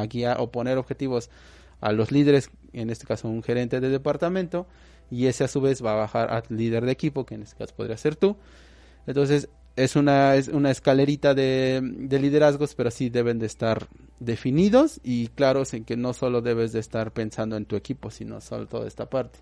[0.00, 1.30] a guiar o poner objetivos
[1.80, 4.66] a los líderes, en este caso un gerente de departamento,
[5.10, 7.56] y ese a su vez va a bajar al líder de equipo, que en este
[7.56, 8.36] caso podría ser tú.
[9.10, 13.88] Entonces, es una, es una escalerita de, liderazgos, pero sí deben de estar
[14.20, 18.40] definidos y claros en que no solo debes de estar pensando en tu equipo, sino
[18.40, 19.40] solo toda esta parte.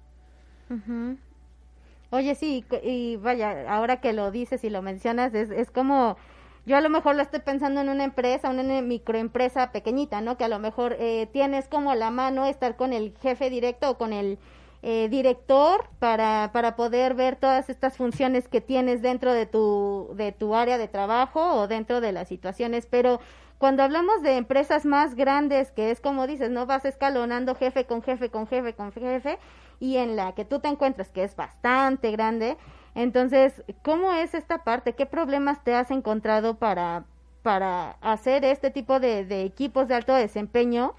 [2.09, 6.16] Oye, sí, y vaya, ahora que lo dices y lo mencionas, es, es como,
[6.64, 10.38] yo a lo mejor lo estoy pensando en una empresa, una microempresa pequeñita, ¿no?
[10.38, 13.98] Que a lo mejor eh, tienes como la mano estar con el jefe directo o
[13.98, 14.38] con el
[14.82, 20.32] eh, director para, para poder ver todas estas funciones que tienes dentro de tu, de
[20.32, 23.20] tu área de trabajo o dentro de las situaciones, pero
[23.58, 28.02] cuando hablamos de empresas más grandes, que es como dices, no vas escalonando jefe con
[28.02, 29.38] jefe con jefe con jefe,
[29.81, 32.56] y en la que tú te encuentras, que es bastante grande,
[32.94, 34.94] entonces, ¿cómo es esta parte?
[34.94, 37.04] ¿Qué problemas te has encontrado para,
[37.42, 40.94] para hacer este tipo de, de equipos de alto desempeño?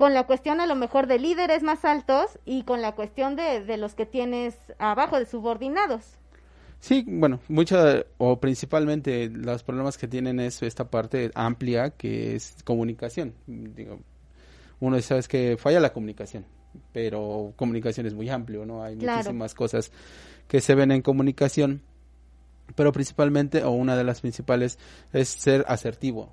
[0.00, 3.62] Con la cuestión a lo mejor de líderes más altos y con la cuestión de,
[3.62, 6.16] de los que tienes abajo de subordinados.
[6.80, 12.56] Sí, bueno, mucha o principalmente los problemas que tienen es esta parte amplia que es
[12.64, 13.34] comunicación.
[13.46, 14.00] Digo,
[14.80, 16.46] uno sabe que falla la comunicación,
[16.94, 18.82] pero comunicación es muy amplio, ¿no?
[18.82, 19.92] Hay muchísimas cosas
[20.48, 21.82] que se ven en comunicación,
[22.74, 24.78] pero principalmente o una de las principales
[25.12, 26.32] es ser asertivo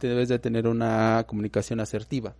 [0.00, 2.34] debes de tener una comunicación asertiva.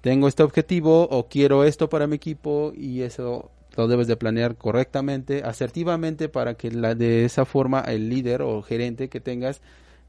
[0.00, 4.56] Tengo este objetivo o quiero esto para mi equipo y eso lo debes de planear
[4.56, 9.62] correctamente, asertivamente para que la, de esa forma el líder o gerente que tengas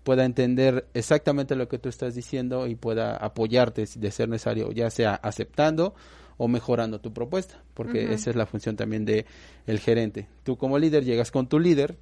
[0.04, 4.90] pueda entender exactamente lo que tú estás diciendo y pueda apoyarte de ser necesario, ya
[4.90, 5.94] sea aceptando
[6.38, 9.26] o mejorando tu propuesta, porque esa es la función también de
[9.66, 10.28] el gerente.
[10.44, 11.96] Tú como líder llegas con tu líder,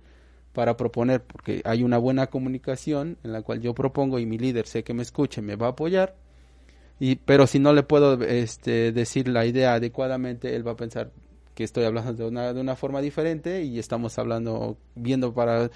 [0.53, 4.67] para proponer, porque hay una buena comunicación en la cual yo propongo y mi líder
[4.67, 6.15] sé que me escuche, me va a apoyar,
[6.99, 11.11] y, pero si no le puedo este, decir la idea adecuadamente, él va a pensar
[11.55, 15.71] que estoy hablando de una, de una forma diferente y estamos hablando, viendo para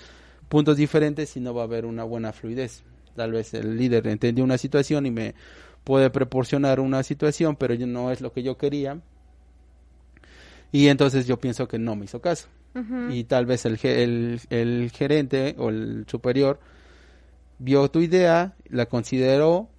[0.49, 2.83] puntos diferentes y no va a haber una buena fluidez.
[3.15, 5.33] Tal vez el líder entendió una situación y me
[5.83, 9.01] puede proporcionar una situación, pero no es lo que yo quería.
[10.71, 12.49] Y entonces yo pienso que no me hizo caso
[13.09, 16.59] y tal vez el, el, el, gerente o el superior
[17.57, 19.69] vio tu idea, la consideró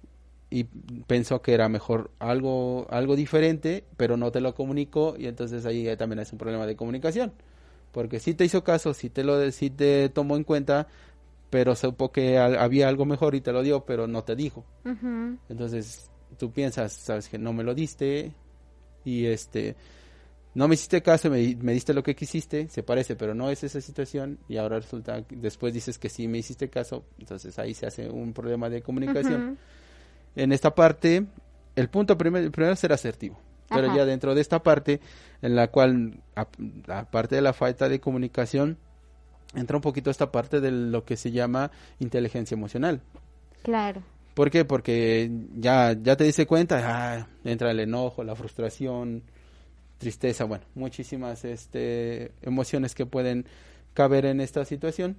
[0.49, 5.65] y pensó que era mejor algo algo diferente, pero no te lo comunicó y entonces
[5.65, 7.33] ahí también es un problema de comunicación,
[7.91, 10.87] porque si te hizo caso, si te lo si te tomó en cuenta,
[11.49, 14.65] pero supo que había algo mejor y te lo dio, pero no te dijo.
[15.49, 18.33] Entonces tú piensas, sabes que no me lo diste
[19.05, 19.75] y este
[20.57, 23.63] no me hiciste caso, me, me diste lo que quisiste, se parece, pero no es
[23.63, 27.85] esa situación y ahora resulta después dices que sí me hiciste caso, entonces ahí se
[27.85, 29.59] hace un problema de comunicación
[30.35, 31.27] en esta parte,
[31.75, 33.39] el punto primero, primero es ser asertivo.
[33.69, 34.99] Pero ya dentro de esta parte,
[35.43, 36.23] en la cual,
[36.87, 38.77] aparte de la falta de comunicación,
[39.53, 43.01] entra un poquito esta parte de lo que se llama inteligencia emocional.
[43.61, 44.01] Claro.
[44.33, 44.65] ¿Por qué?
[44.65, 49.21] Porque ya, ya te dice cuenta, ah, entra el enojo, la frustración,
[49.97, 53.45] tristeza, bueno, muchísimas este, emociones que pueden
[53.93, 55.17] caber en esta situación.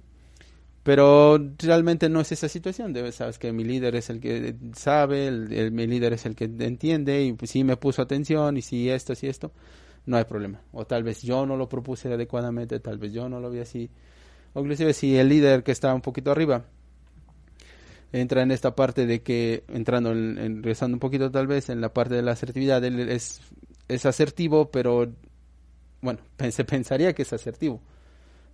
[0.83, 2.93] Pero realmente no es esa situación.
[2.93, 6.45] Debes sabes que mi líder es el que sabe, el, mi líder es el que
[6.45, 9.51] entiende y pues, sí me puso atención y si esto, si esto,
[10.05, 10.61] no hay problema.
[10.71, 13.89] O tal vez yo no lo propuse adecuadamente, tal vez yo no lo vi así.
[14.53, 16.65] O inclusive si el líder que está un poquito arriba
[18.11, 21.93] entra en esta parte de que, entrando, en, regresando un poquito tal vez en la
[21.93, 23.41] parte de la asertividad, él es,
[23.89, 25.11] es asertivo, pero
[26.01, 26.19] bueno,
[26.49, 27.81] se pensaría que es asertivo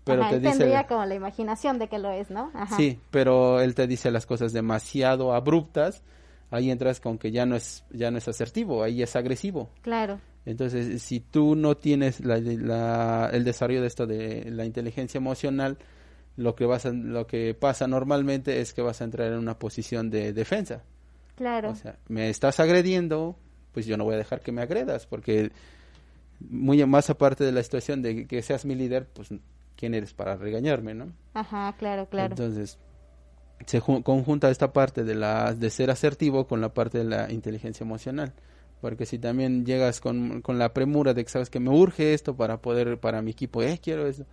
[0.06, 2.52] pero te dice tendría como la imaginación de que lo es, ¿no?
[2.78, 6.04] Sí, pero él te dice las cosas demasiado abruptas,
[6.52, 9.72] ahí entras con que ya no es ya no es asertivo, ahí es agresivo.
[9.82, 10.20] Claro.
[10.46, 15.80] Entonces, si tú no tienes la, el desarrollo de esto de la inteligencia emocional,
[16.38, 20.12] lo que vas lo que pasa normalmente es que vas a entrar en una posición
[20.12, 20.84] de defensa.
[21.36, 21.72] Claro.
[21.72, 23.38] O sea, me estás agrediendo,
[23.76, 25.52] pues yo no voy a dejar que me agredas porque
[26.40, 29.30] muy más aparte de la situación de que seas mi líder, pues
[29.76, 31.12] quién eres para regañarme, ¿no?
[31.34, 32.32] Ajá, claro, claro.
[32.32, 32.80] Entonces,
[33.66, 37.84] se conjunta esta parte de la de ser asertivo con la parte de la inteligencia
[37.84, 38.34] emocional
[38.82, 42.36] porque si también llegas con, con la premura de que sabes que me urge esto
[42.36, 44.26] para poder para mi equipo eh quiero eso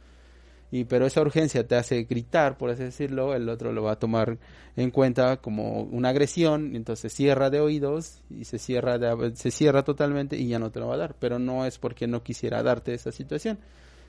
[0.72, 3.98] y pero esa urgencia te hace gritar por así decirlo el otro lo va a
[4.00, 4.38] tomar
[4.74, 8.98] en cuenta como una agresión entonces cierra de oídos y se cierra
[9.34, 12.08] se cierra totalmente y ya no te lo va a dar pero no es porque
[12.08, 13.58] no quisiera darte esa situación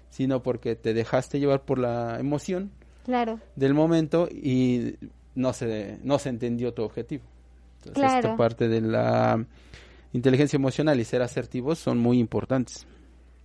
[0.09, 2.71] sino porque te dejaste llevar por la emoción
[3.03, 3.39] claro.
[3.55, 4.95] del momento y
[5.35, 7.23] no se, no se entendió tu objetivo.
[7.83, 9.45] Entonces, esta parte de la
[10.13, 12.87] inteligencia emocional y ser asertivos son muy importantes.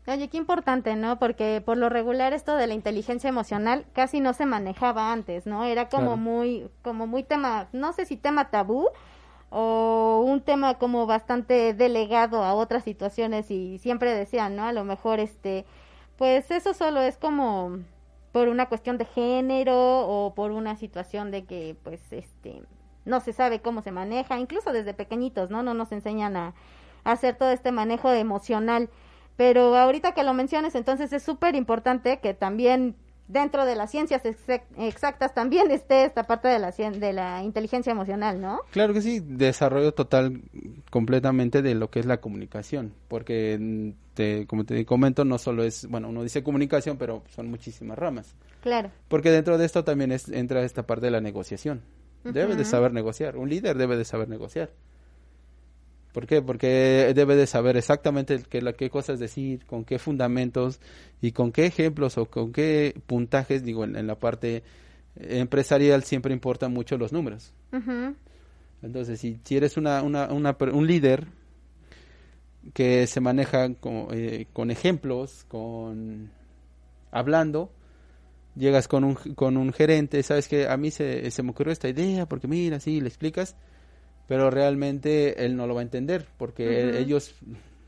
[0.09, 1.19] Oye, qué importante, ¿no?
[1.19, 5.65] Porque por lo regular esto de la inteligencia emocional casi no se manejaba antes, ¿no?
[5.65, 8.89] Era como muy, como muy tema, no sé si tema tabú
[9.51, 14.65] o un tema como bastante delegado a otras situaciones y siempre decían, ¿no?
[14.65, 15.67] A lo mejor este
[16.17, 17.79] pues eso solo es como
[18.33, 19.77] por una cuestión de género
[20.09, 22.63] o por una situación de que pues este
[23.05, 25.63] no se sabe cómo se maneja, incluso desde pequeñitos, ¿no?
[25.63, 26.55] No nos enseñan a,
[27.05, 28.91] hacer todo este manejo emocional.
[29.39, 32.97] Pero ahorita que lo menciones, entonces es súper importante que también
[33.29, 34.23] dentro de las ciencias
[34.77, 38.63] exactas también esté esta parte de la, de la inteligencia emocional, ¿no?
[38.73, 40.43] Claro que sí, desarrollo total
[40.91, 45.87] completamente de lo que es la comunicación, porque te, como te comento, no solo es,
[45.89, 48.35] bueno, uno dice comunicación, pero son muchísimas ramas.
[48.63, 48.91] Claro.
[49.07, 51.83] Porque dentro de esto también es, entra esta parte de la negociación.
[52.25, 54.71] Debe de saber negociar, un líder debe de saber negociar.
[56.19, 56.43] ¿Por qué?
[56.43, 60.81] Porque debe de saber exactamente qué, qué cosas decir, con qué fundamentos
[61.23, 64.65] y con qué ejemplos o con qué puntajes, digo, en, la parte
[65.15, 67.53] empresarial siempre importan mucho los números.
[68.83, 71.29] Entonces, si, si eres una, una, un líder
[72.75, 76.33] que se maneja con, eh, con ejemplos, con
[77.13, 77.71] hablando,
[78.57, 81.89] llegas con un, con un gerente, sabes que a mí se, se me ocurrió esta
[81.89, 83.55] idea, porque mira, sí, le explicas,
[84.29, 87.35] pero realmente él no lo va a entender porque ellos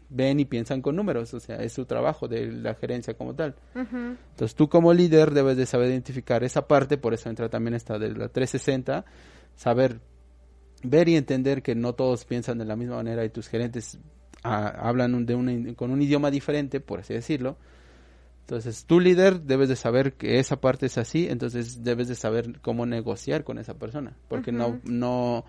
[0.08, 3.54] ven y piensan con números, o sea, es su trabajo de la gerencia como tal.
[3.74, 7.98] Entonces tú como líder debes de saber identificar esa parte, por eso entra también esta
[7.98, 9.04] de la 360,
[9.54, 10.00] saber
[10.82, 13.98] ver y entender que no todos piensan de la misma manera y tus gerentes
[14.42, 17.58] ah, hablan de con un idioma diferente, por así decirlo.
[18.40, 22.60] Entonces, tu líder debes de saber que esa parte es así, entonces debes de saber
[22.62, 25.44] cómo negociar con esa persona, porque no no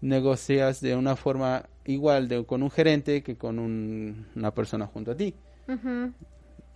[0.00, 5.16] negocias de una forma igual de, con un gerente que con una persona junto a
[5.16, 5.34] ti.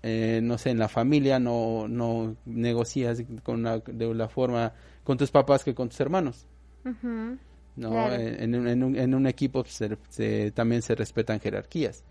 [0.02, 4.72] Eh, no sé, en la familia no, no negocias con de la forma
[5.04, 6.46] con tus papás que con tus hermanos.
[7.76, 8.12] ¿no?
[8.12, 12.04] En, en, en, un, equipo se, también se respetan jerarquías.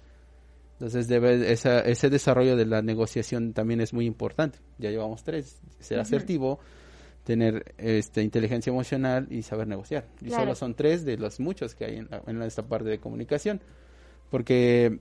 [0.74, 4.60] Entonces debe, esa, ese desarrollo de la negociación también es muy importante.
[4.80, 5.60] Ya llevamos tres.
[5.80, 6.60] Ser asertivo,
[7.24, 10.08] tener este inteligencia emocional y saber negociar.
[10.22, 10.44] Y Claro.
[10.44, 13.62] solo son tres de los muchos que hay en, la- en esta parte de comunicación.
[14.30, 15.00] Porque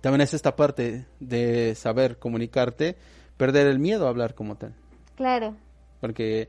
[0.00, 2.96] también es esta parte de saber comunicarte,
[3.36, 4.74] perder el miedo a hablar como tal.
[5.16, 5.56] Claro,
[6.00, 6.48] Porque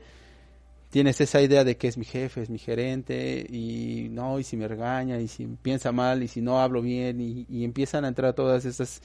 [0.90, 4.56] tienes esa idea de que es mi jefe, es mi gerente, y no, y si
[4.56, 8.08] me regaña, y si piensa mal, y si no hablo bien, y, y empiezan a
[8.08, 9.02] entrar todas esas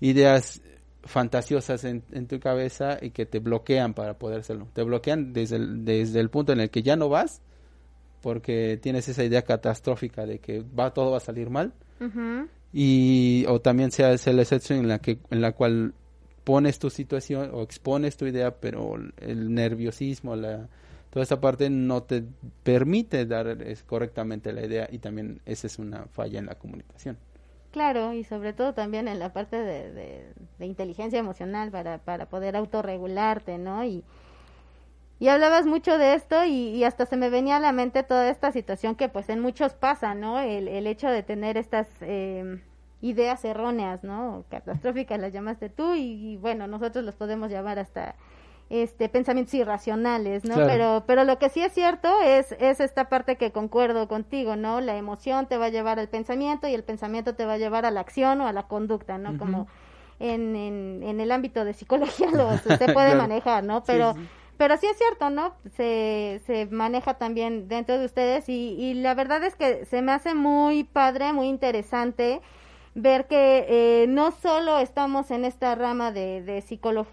[0.00, 0.60] ideas
[1.06, 4.68] fantasiosas en, en tu cabeza y que te bloquean para poder hacerlo.
[4.72, 7.40] Te bloquean desde el, desde el punto en el que ya no vas,
[8.22, 11.72] porque tienes esa idea catastrófica de que va todo va a salir mal.
[12.72, 15.94] Y o también sea esa la excepción en la que en la cual
[16.44, 20.68] pones tu situación o expones tu idea pero el nerviosismo la
[21.10, 22.22] toda esa parte no te
[22.62, 27.18] permite dar es, correctamente la idea y también esa es una falla en la comunicación
[27.76, 32.56] claro, y sobre todo también en la parte de, de- inteligencia emocional para, para poder
[32.56, 33.84] autorregularte, ¿no?
[33.84, 34.02] Y,
[35.18, 38.28] y hablabas mucho de esto y, y hasta se me venía a la mente toda
[38.28, 40.38] esta situación que pues en muchos pasa, ¿no?
[40.40, 42.60] El, el hecho de tener estas eh,
[43.00, 44.44] ideas erróneas, ¿no?
[44.50, 48.14] Catastróficas las llamaste tú y, y, bueno, nosotros los podemos llamar hasta
[48.68, 50.54] este pensamientos irracionales, ¿no?
[50.54, 50.68] Claro.
[50.70, 54.80] Pero pero lo que sí es cierto es es esta parte que concuerdo contigo, ¿no?
[54.80, 57.86] La emoción te va a llevar al pensamiento y el pensamiento te va a llevar
[57.86, 59.36] a la acción o a la conducta, ¿no?
[59.38, 59.68] Como
[60.18, 63.16] en, en, en el ámbito de psicología lo, se puede Claro.
[63.16, 63.84] manejar, ¿no?
[63.84, 64.20] Pero sí.
[64.56, 65.54] pero sí es cierto, ¿no?
[65.76, 70.12] Se, se maneja también dentro de ustedes y, y la verdad es que se me
[70.12, 72.40] hace muy padre, muy interesante
[72.96, 76.64] ver que eh, no solo estamos en esta rama de, de,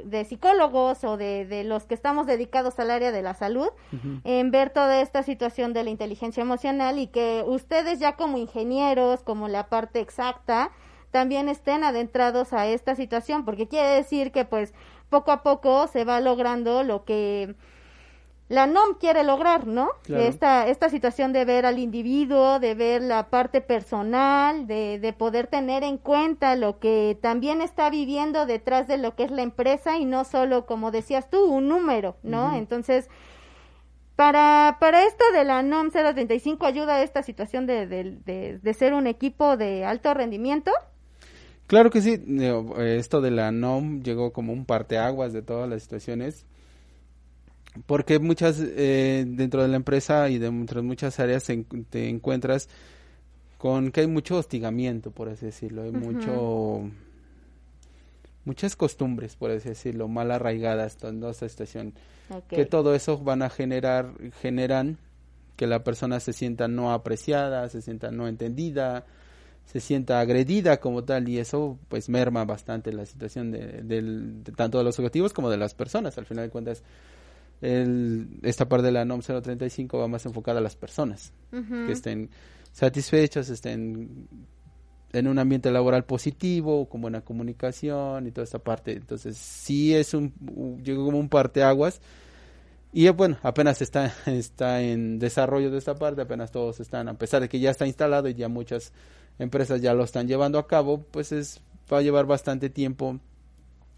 [0.05, 3.67] de psicólogos o de, de los que estamos dedicados al área de la salud,
[4.23, 9.23] en ver toda esta situación de la inteligencia emocional y que ustedes ya como ingenieros,
[9.23, 10.71] como la parte exacta,
[11.11, 14.73] también estén adentrados a esta situación, porque quiere decir que pues
[15.09, 17.55] poco a poco se va logrando lo que
[18.49, 19.89] la NOM quiere lograr, ¿no?
[20.03, 20.23] Claro.
[20.23, 25.47] Esta, esta situación de ver al individuo, de ver la parte personal, de, de poder
[25.47, 29.97] tener en cuenta lo que también está viviendo detrás de lo que es la empresa
[29.97, 32.53] y no solo, como decías tú, un número, ¿no?
[32.55, 33.09] Entonces,
[34.15, 38.73] para, para esto de la NOM 035 ayuda a esta situación de, de, de, de
[38.73, 40.71] ser un equipo de alto rendimiento.
[41.67, 42.23] Claro que sí,
[42.77, 46.45] esto de la NOM llegó como un parteaguas de todas las situaciones,
[47.85, 51.45] porque muchas, eh, dentro de la empresa y dentro de muchas áreas
[51.89, 52.69] te encuentras
[53.57, 56.89] con que hay mucho hostigamiento, por así decirlo, hay mucho,
[58.45, 61.93] muchas costumbres, por así decirlo, mal arraigadas en toda esta situación,
[62.57, 64.11] que todo eso van a generar,
[64.41, 64.97] generan
[65.55, 69.05] que la persona se sienta no apreciada, se sienta no entendida,
[69.65, 74.51] se sienta agredida como tal y eso pues merma bastante la situación de, del- de
[74.51, 76.17] tanto de los objetivos como de las personas.
[76.17, 76.83] Al final de cuentas,
[77.61, 82.29] el, esta parte de la NOM 035 va más enfocada a las personas, que estén
[82.71, 84.27] satisfechos, estén
[85.13, 88.93] en un ambiente laboral positivo, con buena comunicación y toda esta parte.
[88.93, 90.33] Entonces, sí es un,
[90.83, 92.01] llegó como un parteaguas.
[92.91, 97.17] Y eh, bueno, apenas está, está en desarrollo de esta parte, apenas todos están, a
[97.17, 98.91] pesar de que ya está instalado y ya muchas
[99.39, 103.19] empresas ya lo están llevando a cabo, pues es, va a llevar bastante tiempo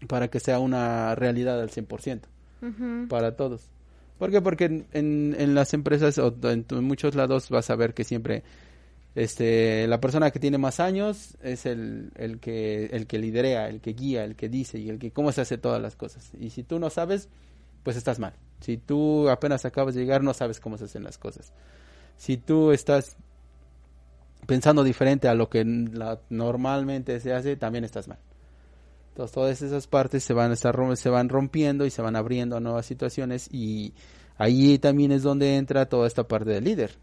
[0.08, 2.20] para que sea una realidad al 100%
[3.08, 3.70] Para todos.
[4.18, 4.40] ¿Por qué?
[4.40, 8.42] Porque en, en, las empresas o en, en muchos lados vas a ver que siempre
[9.14, 13.80] este la persona que tiene más años es el, el que el que liderea, el
[13.80, 16.32] que guía, el que dice y el que cómo se hace todas las cosas.
[16.38, 17.28] Y si tú no sabes,
[17.82, 18.34] pues estás mal.
[18.60, 21.52] Si tú apenas acabas de llegar, no sabes cómo se hacen las cosas.
[22.16, 23.16] Si tú estás
[24.46, 28.18] pensando diferente a lo que normalmente se hace, también estás mal.
[29.16, 32.54] Entonces todas esas partes se van a estar se van rompiendo y se van abriendo
[32.54, 33.94] a nuevas situaciones y
[34.36, 36.98] ahí también es donde entra toda esta parte del líder.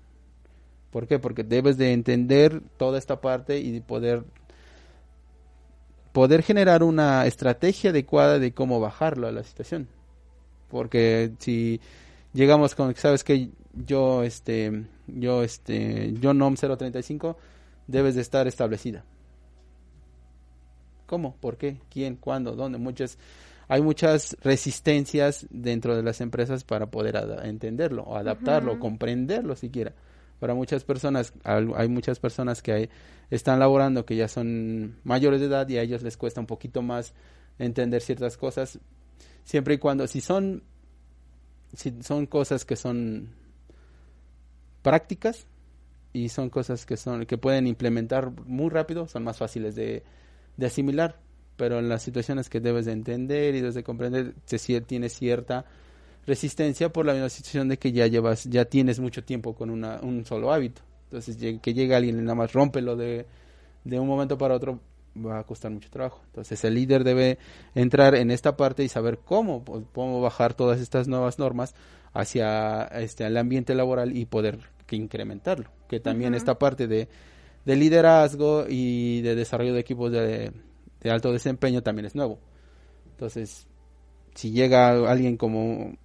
[0.91, 1.17] ¿Por qué?
[1.17, 4.25] Porque debes de entender toda esta parte y poder
[6.11, 9.87] poder generar una estrategia adecuada de cómo bajarlo a la situación.
[10.69, 11.81] Porque si
[12.31, 17.37] llegamos con sabes que yo este yo este yo NOM 035
[17.87, 19.03] debes de estar establecida.
[21.13, 21.35] ¿Cómo?
[21.35, 21.77] ¿Por qué?
[21.91, 22.15] ¿Quién?
[22.15, 22.55] ¿Cuándo?
[22.55, 22.79] ¿Dónde?
[22.79, 23.19] Muchas
[23.67, 28.79] hay muchas resistencias dentro de las empresas para poder entenderlo o adaptarlo, Ujú.
[28.81, 29.93] comprenderlo siquiera.
[30.39, 32.89] Para muchas personas, hay muchas personas que hay-
[33.29, 36.81] están laborando que ya son mayores de edad y a ellos les cuesta un poquito
[36.81, 37.13] más
[37.59, 38.79] entender ciertas cosas,
[39.43, 40.63] siempre y cuando, si son,
[41.75, 43.29] si son cosas que son
[44.81, 45.45] prácticas
[46.11, 50.01] y son cosas que son, que pueden implementar muy rápido, son más fáciles de,
[50.57, 51.19] de asimilar,
[51.55, 55.65] pero en las situaciones que debes de entender y debes de comprender, se tiene cierta
[56.25, 59.99] resistencia por la misma situación de que ya llevas, ya tienes mucho tiempo con una,
[60.01, 60.81] un solo hábito.
[61.05, 63.25] Entonces, que llegue alguien y nada más rompe lo de,
[63.83, 64.79] de un momento para otro,
[65.15, 66.21] va a costar mucho trabajo.
[66.27, 67.37] Entonces, el líder debe
[67.75, 71.75] entrar en esta parte y saber cómo, cómo bajar todas estas nuevas normas
[72.13, 75.69] hacia este, el ambiente laboral y poder que incrementarlo.
[75.87, 77.07] Que también esta parte de,
[77.65, 80.51] de liderazgo y de desarrollo de equipos de,
[81.01, 82.39] de alto desempeño también es nuevo.
[83.11, 83.67] Entonces,
[84.35, 85.97] si llega alguien como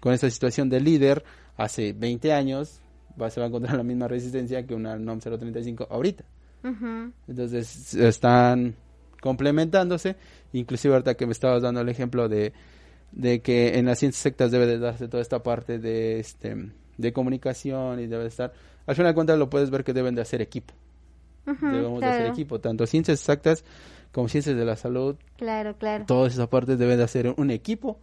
[0.00, 1.24] con esta situación de líder
[1.56, 2.80] hace 20 años,
[3.20, 6.24] va, se va a encontrar la misma resistencia que una NOM 035 ahorita.
[7.28, 8.74] Entonces están
[9.20, 10.16] complementándose,
[10.52, 12.52] inclusive ahorita que me estabas dando el ejemplo de,
[13.12, 17.12] de que en las ciencias sectas debe de darse toda esta parte de este de
[17.12, 18.52] comunicación y debe de estar,
[18.86, 20.74] al final de cuentas lo puedes ver que deben de hacer equipo.
[21.46, 23.64] Debemos de hacer equipo, tanto ciencias exactas
[24.12, 25.16] como ciencias de la salud.
[25.36, 26.04] Claro, claro.
[26.06, 27.98] Todas esas partes deben de hacer un equipo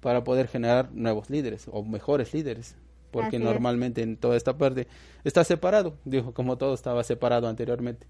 [0.00, 2.76] para poder generar nuevos líderes o mejores líderes.
[3.10, 4.86] Porque normalmente en toda esta parte
[5.24, 5.96] está separado.
[6.04, 8.06] Dijo, como todo estaba separado anteriormente.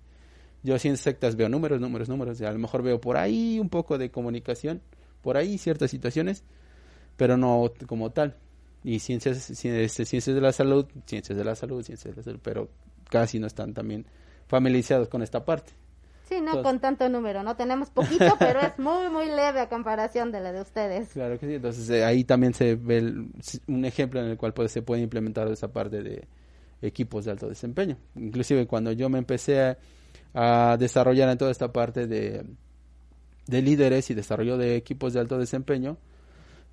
[0.62, 2.40] Yo ciencias sectas veo números, números, números.
[2.40, 4.82] Y a lo mejor veo por ahí un poco de comunicación,
[5.22, 6.44] por ahí ciertas situaciones,
[7.16, 8.36] pero no como tal.
[8.82, 12.40] Y ciencias, este, ciencias de la salud, ciencias de la salud, ciencias de la salud,
[12.42, 12.68] pero
[13.08, 14.06] casi no están también
[14.46, 15.72] familiarizados con esta parte.
[16.28, 20.32] Sí, no con tanto número, no tenemos poquito, pero es muy, muy leve a comparación
[20.32, 21.10] de la de ustedes.
[21.10, 23.00] Claro que sí, entonces eh, ahí también se ve
[23.68, 26.26] un ejemplo en el cual pues, se puede implementar esa parte de
[26.82, 27.96] equipos de alto desempeño.
[28.16, 29.76] Inclusive cuando yo me empecé
[30.34, 32.44] a, desarrollar en toda esta parte de,
[33.46, 35.96] de líderes y desarrollo de equipos de alto desempeño,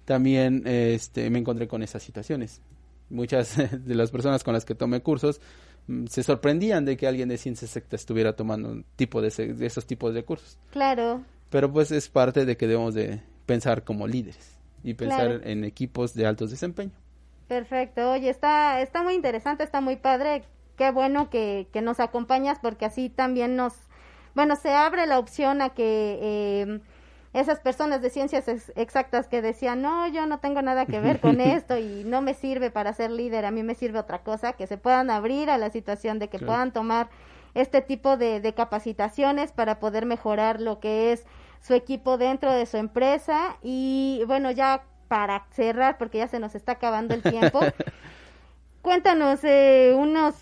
[0.03, 2.61] también este, me encontré con esas situaciones.
[3.09, 3.55] Muchas
[3.86, 5.39] de las personas con las que tomé cursos
[6.07, 10.13] se sorprendían de que alguien de ciencia secta estuviera tomando un tipo de, esos tipos
[10.13, 10.57] de cursos.
[10.71, 11.21] Claro.
[11.49, 16.13] Pero pues es parte de que debemos de pensar como líderes y pensar en equipos
[16.13, 16.91] de altos desempeño.
[17.47, 18.11] Perfecto.
[18.11, 20.43] Oye, está, está muy interesante, está muy padre.
[20.77, 23.73] Qué bueno que, que nos acompañas porque así también nos,
[24.34, 26.79] bueno, se abre la opción a que eh,
[27.34, 31.41] esas personas de ciencias exactas que decían, no, yo no tengo nada que ver con
[31.41, 34.67] esto y no me sirve para ser líder, a mí me sirve otra cosa, que
[34.67, 37.09] se puedan abrir a la situación de que puedan tomar
[37.55, 41.25] este tipo de, de, capacitaciones para poder mejorar lo que es
[41.61, 46.55] su equipo dentro de su empresa y bueno, ya para cerrar, porque ya se nos
[46.55, 47.59] está acabando el tiempo,
[48.81, 50.36] cuéntanos eh, unos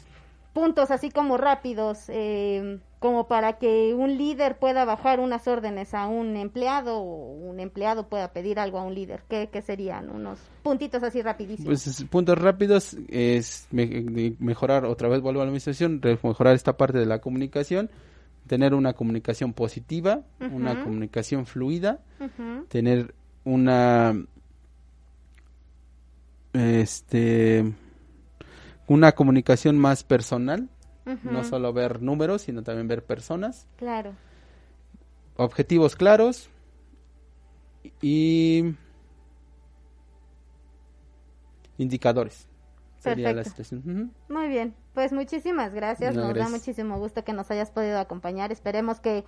[0.53, 2.05] puntos así como rápidos.
[2.09, 7.59] Eh, como para que un líder pueda bajar unas órdenes a un empleado o un
[7.59, 9.23] empleado pueda pedir algo a un líder?
[9.27, 11.65] ¿Qué, serían unos puntitos así rapidísimos?
[11.65, 17.07] Pues puntos rápidos es mejorar, otra vez vuelvo a la administración, mejorar esta parte de
[17.07, 17.89] la comunicación,
[18.45, 20.21] tener una comunicación positiva,
[20.51, 22.01] una comunicación fluida,
[22.69, 24.13] tener una
[26.53, 27.73] este
[28.91, 30.69] una comunicación más personal
[31.23, 33.67] no solo ver números, sino también ver personas.
[33.77, 34.13] Claro.
[35.35, 36.49] Objetivos claros
[38.01, 38.75] y
[41.77, 42.47] indicadores.
[42.99, 44.13] Sería la situación.
[44.29, 46.13] Muy bien, pues muchísimas gracias.
[46.13, 48.51] nos da muchísimo gusto que nos hayas podido acompañar.
[48.51, 49.23] Esperemos que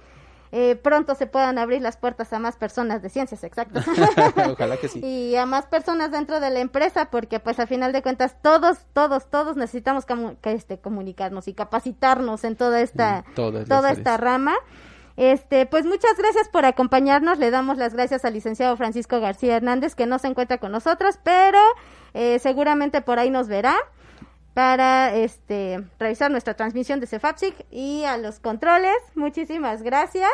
[0.55, 3.87] eh, pronto se puedan abrir las puertas a más personas de ciencias exactas.
[4.51, 4.99] Ojalá que sí.
[5.03, 8.85] Y a más personas dentro de la empresa, porque pues a final de cuentas todos,
[8.93, 14.53] todos, todos necesitamos que este, comunicarnos y capacitarnos en toda esta, toda esta rama.
[15.17, 17.39] Este, pues muchas gracias por acompañarnos.
[17.39, 21.17] Le damos las gracias al licenciado Francisco García Hernández, que no se encuentra con nosotros,
[21.23, 21.57] pero
[22.13, 23.75] eh, seguramente por ahí nos verá
[24.53, 28.95] para este revisar nuestra transmisión de CEFAPSIC y a los controles.
[29.15, 30.31] Muchísimas gracias.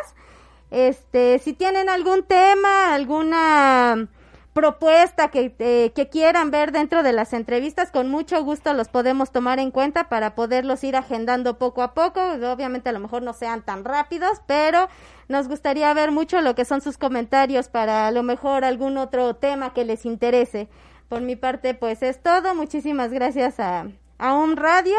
[0.72, 4.08] Este, si tienen algún tema, alguna
[4.54, 9.32] propuesta que, eh, que quieran ver dentro de las entrevistas, con mucho gusto los podemos
[9.32, 12.22] tomar en cuenta para poderlos ir agendando poco a poco.
[12.22, 14.90] Obviamente a lo mejor no sean tan rápidos, pero
[15.28, 19.36] nos gustaría ver mucho lo que son sus comentarios para a lo mejor algún otro
[19.36, 20.68] tema que les interese.
[21.08, 22.54] Por mi parte, pues es todo.
[22.54, 23.88] Muchísimas gracias a,
[24.20, 24.96] a un radio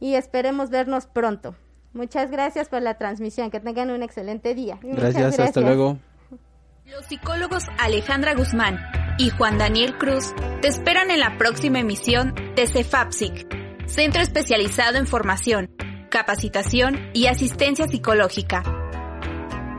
[0.00, 1.54] y esperemos vernos pronto.
[1.94, 3.50] Muchas gracias por la transmisión.
[3.50, 4.78] Que tengan un excelente día.
[4.82, 5.98] Gracias, hasta luego.
[6.84, 8.78] Los psicólogos Alejandra Guzmán
[9.18, 15.06] y Juan Daniel Cruz te esperan en la próxima emisión de CEFAPSIC, Centro Especializado en
[15.06, 15.74] Formación,
[16.10, 18.62] Capacitación y Asistencia Psicológica.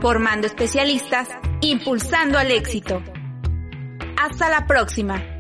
[0.01, 1.29] Formando especialistas,
[1.61, 3.01] impulsando al éxito.
[4.17, 5.36] Hasta la próxima.